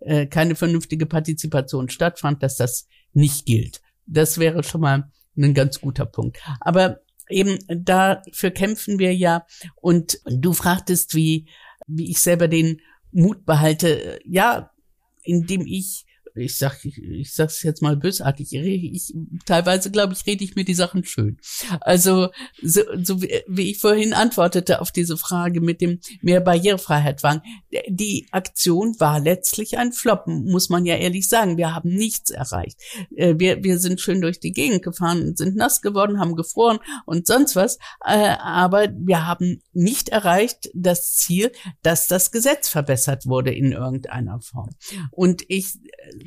[0.00, 3.80] äh, keine vernünftige Partizipation stattfand, dass das nicht gilt.
[4.06, 6.38] Das wäre schon mal ein ganz guter Punkt.
[6.60, 9.46] Aber eben dafür kämpfen wir ja.
[9.76, 11.48] Und du fragtest, wie,
[11.86, 12.80] wie ich selber den
[13.12, 14.20] Mut behalte.
[14.24, 14.70] Ja,
[15.22, 16.05] indem ich
[16.36, 19.14] ich sag, ich, ich sag's jetzt mal bösartig, ich, ich
[19.44, 21.38] teilweise glaube ich, rede ich mir die Sachen schön.
[21.80, 22.28] Also,
[22.62, 27.42] so, so wie, wie ich vorhin antwortete auf diese Frage mit dem mehr Barrierefreiheit waren,
[27.88, 31.56] die Aktion war letztlich ein Flop, muss man ja ehrlich sagen.
[31.56, 32.80] Wir haben nichts erreicht.
[33.14, 37.26] Äh, wir, wir sind schön durch die Gegend gefahren, sind nass geworden, haben gefroren und
[37.26, 43.52] sonst was, äh, aber wir haben nicht erreicht das Ziel, dass das Gesetz verbessert wurde
[43.52, 44.70] in irgendeiner Form.
[45.10, 45.78] Und ich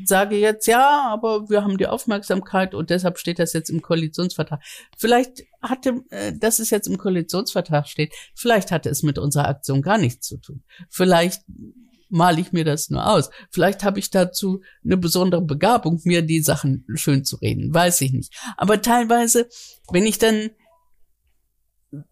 [0.05, 4.61] sage jetzt, ja, aber wir haben die Aufmerksamkeit und deshalb steht das jetzt im Koalitionsvertrag.
[4.97, 9.81] Vielleicht hatte, äh, dass es jetzt im Koalitionsvertrag steht, vielleicht hatte es mit unserer Aktion
[9.81, 10.63] gar nichts zu tun.
[10.89, 11.43] Vielleicht
[12.09, 13.29] male ich mir das nur aus.
[13.51, 18.11] Vielleicht habe ich dazu eine besondere Begabung, mir die Sachen schön zu reden, weiß ich
[18.11, 18.33] nicht.
[18.57, 19.47] Aber teilweise,
[19.91, 20.49] wenn ich dann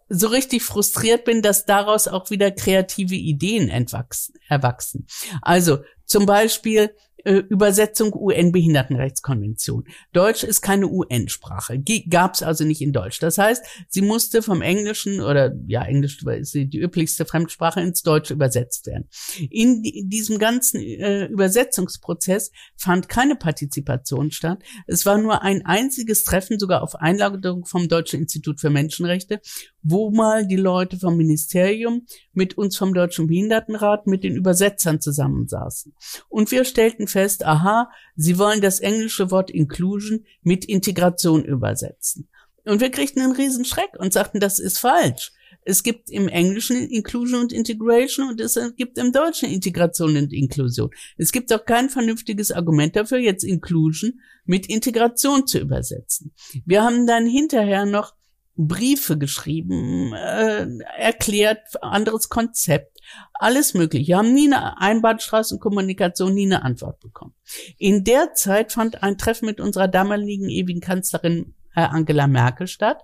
[0.10, 5.08] so richtig frustriert bin, dass daraus auch wieder kreative Ideen erwachsen.
[5.42, 6.96] Also zum Beispiel
[7.28, 9.84] äh, Übersetzung UN-Behindertenrechtskonvention.
[10.14, 13.20] Deutsch ist keine UN-Sprache, gab es also nicht in Deutsch.
[13.20, 18.34] Das heißt, sie musste vom Englischen oder ja Englisch ist die üblichste Fremdsprache ins Deutsche
[18.34, 19.10] übersetzt werden.
[19.50, 24.64] In diesem ganzen äh, Übersetzungsprozess fand keine Partizipation statt.
[24.86, 29.42] Es war nur ein einziges Treffen, sogar auf Einladung vom Deutschen Institut für Menschenrechte,
[29.90, 35.94] wo mal die Leute vom Ministerium mit uns vom Deutschen Behindertenrat mit den Übersetzern zusammensaßen.
[36.28, 42.28] Und wir stellten fest, aha, sie wollen das englische Wort Inclusion mit Integration übersetzen.
[42.66, 45.32] Und wir kriegten einen Riesenschreck und sagten, das ist falsch.
[45.64, 50.90] Es gibt im Englischen Inclusion und Integration und es gibt im Deutschen Integration und Inklusion.
[51.18, 56.34] Es gibt auch kein vernünftiges Argument dafür, jetzt Inclusion mit Integration zu übersetzen.
[56.66, 58.17] Wir haben dann hinterher noch
[58.58, 63.00] Briefe geschrieben, äh, erklärt, anderes Konzept,
[63.34, 64.08] alles mögliche.
[64.08, 67.34] Wir haben nie eine Einbahnstraßenkommunikation, nie eine Antwort bekommen.
[67.78, 73.04] In der Zeit fand ein Treffen mit unserer damaligen ewigen Kanzlerin äh, Angela Merkel statt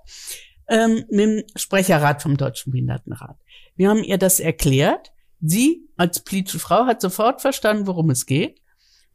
[0.68, 3.38] ähm, mit dem Sprecherrat vom Deutschen Behindertenrat.
[3.76, 5.12] Wir haben ihr das erklärt.
[5.39, 8.62] Sie als politische Frau hat sofort verstanden, worum es geht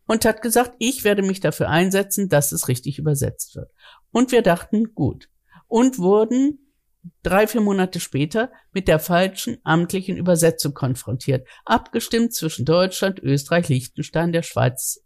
[0.06, 3.70] und hat gesagt, ich werde mich dafür einsetzen, dass es richtig übersetzt wird.
[4.10, 5.28] Und wir dachten, gut.
[5.68, 6.74] Und wurden
[7.22, 11.46] drei, vier Monate später mit der falschen amtlichen Übersetzung konfrontiert.
[11.64, 15.04] Abgestimmt zwischen Deutschland, Österreich, Liechtenstein, der Schweiz.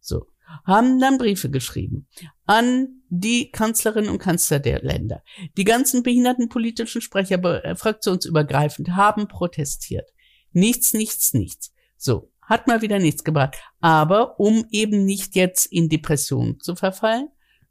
[0.00, 0.26] So
[0.64, 2.08] haben dann Briefe geschrieben
[2.46, 5.22] an die Kanzlerinnen und Kanzler der Länder.
[5.56, 10.08] Die ganzen behindertenpolitischen Sprecher, äh, fraktionsübergreifend, haben protestiert.
[10.52, 11.72] Nichts, nichts, nichts.
[11.96, 13.58] So, hat mal wieder nichts gebracht.
[13.80, 17.28] Aber um eben nicht jetzt in Depression zu verfallen,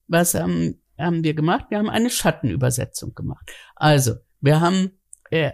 [0.07, 1.65] was haben, haben wir gemacht?
[1.69, 3.51] Wir haben eine Schattenübersetzung gemacht.
[3.75, 4.99] Also, wir haben
[5.31, 5.51] äh,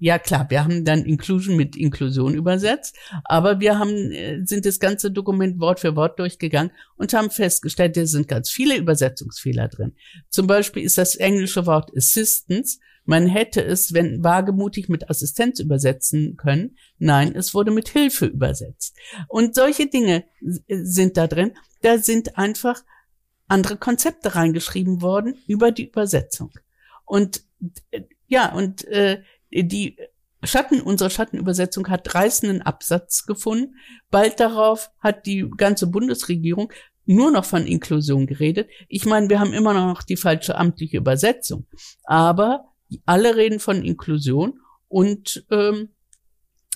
[0.00, 4.80] ja klar, wir haben dann Inclusion mit Inklusion übersetzt, aber wir haben, äh, sind das
[4.80, 9.94] ganze Dokument Wort für Wort durchgegangen und haben festgestellt, da sind ganz viele Übersetzungsfehler drin.
[10.30, 16.36] Zum Beispiel ist das englische Wort Assistance, man hätte es, wenn wagemutig mit Assistenz übersetzen
[16.36, 16.76] können.
[16.98, 18.96] Nein, es wurde mit Hilfe übersetzt.
[19.26, 20.24] Und solche Dinge
[20.68, 21.52] sind da drin.
[21.82, 22.84] Da sind einfach
[23.50, 26.52] andere Konzepte reingeschrieben worden über die Übersetzung.
[27.04, 27.42] Und
[27.90, 29.96] äh, ja, und äh, die
[30.42, 33.74] Schatten, unsere Schattenübersetzung hat reißenden Absatz gefunden.
[34.10, 36.72] Bald darauf hat die ganze Bundesregierung
[37.04, 38.70] nur noch von Inklusion geredet.
[38.88, 41.66] Ich meine, wir haben immer noch die falsche amtliche Übersetzung,
[42.04, 42.72] aber
[43.04, 45.90] alle reden von Inklusion und ähm,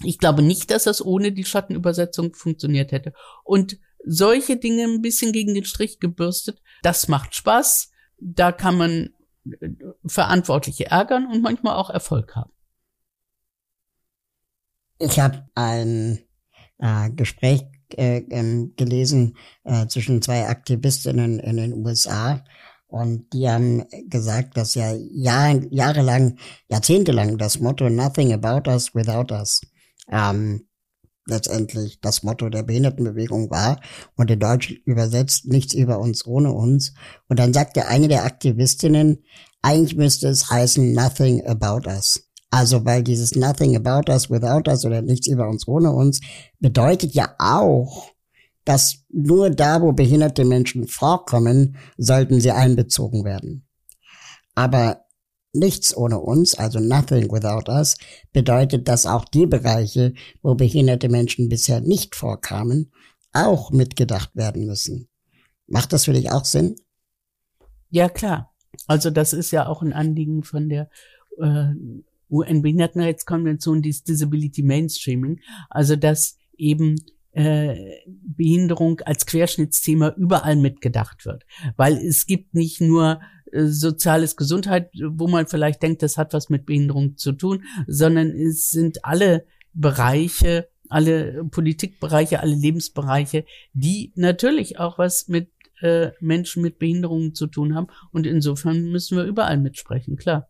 [0.03, 3.13] ich glaube nicht, dass das ohne die Schattenübersetzung funktioniert hätte.
[3.45, 7.91] Und solche Dinge ein bisschen gegen den Strich gebürstet, das macht Spaß.
[8.21, 9.11] Da kann man
[9.61, 9.69] äh,
[10.07, 12.53] Verantwortliche ärgern und manchmal auch Erfolg haben.
[14.99, 16.21] Ich habe ein
[16.79, 17.65] äh, Gespräch
[17.97, 22.45] äh, ähm, gelesen äh, zwischen zwei Aktivistinnen in den USA
[22.87, 29.33] und die haben gesagt, dass ja Jahr, jahrelang, jahrzehntelang das Motto Nothing about us without
[29.35, 29.63] us
[30.09, 30.69] ähm,
[31.27, 33.81] letztendlich das Motto der Behindertenbewegung war
[34.17, 36.95] und in Deutsch übersetzt nichts über uns ohne uns.
[37.29, 39.25] Und dann sagte eine der Aktivistinnen,
[39.63, 42.29] eigentlich müsste es heißen Nothing about us.
[42.51, 46.21] Also, weil dieses Nothing about us without us oder nichts über uns ohne uns
[46.61, 48.11] bedeutet ja auch,
[48.65, 53.67] dass nur da, wo behinderte Menschen vorkommen, sollten sie einbezogen werden.
[54.55, 55.04] Aber
[55.55, 57.97] nichts ohne uns, also nothing without us,
[58.33, 62.93] bedeutet, dass auch die Bereiche, wo behinderte Menschen bisher nicht vorkamen,
[63.33, 65.09] auch mitgedacht werden müssen.
[65.67, 66.77] Macht das für dich auch Sinn?
[67.91, 68.53] Ja, klar.
[68.87, 70.89] Also das ist ja auch ein Anliegen von der
[71.39, 71.73] äh,
[72.31, 75.41] UN-Behindertenrechtskonvention, die Disability Mainstreaming,
[75.71, 76.97] also dass eben
[77.33, 77.77] äh,
[78.07, 81.45] Behinderung als Querschnittsthema überall mitgedacht wird.
[81.77, 83.21] Weil es gibt nicht nur
[83.55, 88.71] soziales Gesundheit, wo man vielleicht denkt, das hat was mit Behinderung zu tun, sondern es
[88.71, 95.49] sind alle Bereiche, alle Politikbereiche, alle Lebensbereiche, die natürlich auch was mit
[95.81, 97.89] äh, Menschen mit Behinderungen zu tun haben.
[98.13, 100.49] Und insofern müssen wir überall mitsprechen, klar.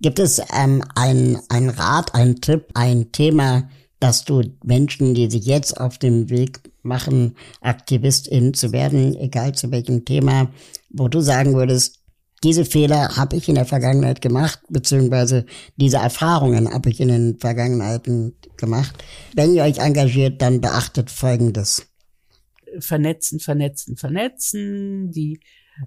[0.00, 3.68] Gibt es ähm, ein, ein Rat, ein Tipp, ein Thema,
[4.00, 9.70] dass du Menschen, die sich jetzt auf dem Weg machen, Aktivistin zu werden, egal zu
[9.70, 10.50] welchem Thema,
[10.90, 11.97] wo du sagen würdest,
[12.44, 15.44] diese Fehler habe ich in der Vergangenheit gemacht, beziehungsweise
[15.76, 19.02] diese Erfahrungen habe ich in den Vergangenheiten gemacht.
[19.34, 21.86] Wenn ihr euch engagiert, dann beachtet Folgendes.
[22.78, 25.40] Vernetzen, vernetzen, vernetzen, die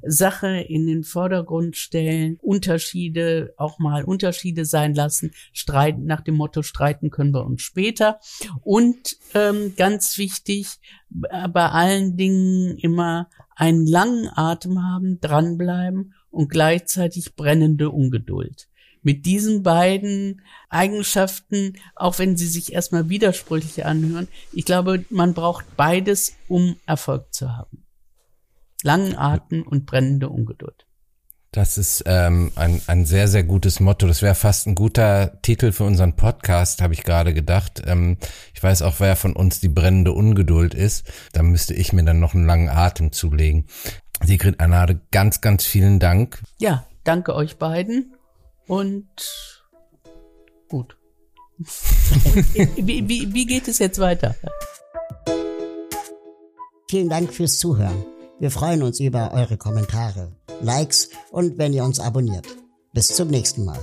[0.04, 6.64] Sache in den Vordergrund stellen, Unterschiede auch mal Unterschiede sein lassen, streiten nach dem Motto
[6.64, 8.20] streiten können wir uns später
[8.62, 10.80] und ähm, ganz wichtig
[11.10, 18.68] bei allen Dingen immer einen langen Atem haben, dranbleiben und gleichzeitig brennende Ungeduld.
[19.04, 25.76] Mit diesen beiden Eigenschaften, auch wenn sie sich erstmal widersprüchlich anhören, ich glaube, man braucht
[25.76, 27.84] beides, um Erfolg zu haben
[28.84, 30.86] langen Atem und brennende Ungeduld.
[31.54, 34.08] Das ist ähm, ein, ein sehr, sehr gutes Motto.
[34.08, 37.82] Das wäre fast ein guter Titel für unseren Podcast, habe ich gerade gedacht.
[37.86, 38.18] Ähm,
[38.54, 41.12] ich weiß auch, wer von uns die brennende Ungeduld ist.
[41.34, 43.66] Da müsste ich mir dann noch einen langen Atem zulegen.
[44.24, 46.42] Sigrid Anade, ganz, ganz vielen Dank.
[46.58, 48.16] Ja, danke euch beiden
[48.68, 49.10] und
[50.70, 50.98] gut.
[52.78, 54.36] wie, wie, wie geht es jetzt weiter?
[56.90, 58.06] Vielen Dank fürs Zuhören.
[58.42, 60.32] Wir freuen uns über eure Kommentare,
[60.62, 62.48] Likes und wenn ihr uns abonniert.
[62.92, 63.78] Bis zum nächsten Mal.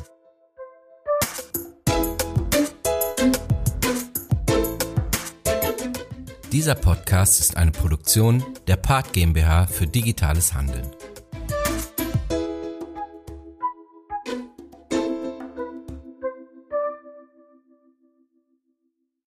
[6.51, 10.91] Dieser Podcast ist eine Produktion der Part GmbH für digitales Handeln.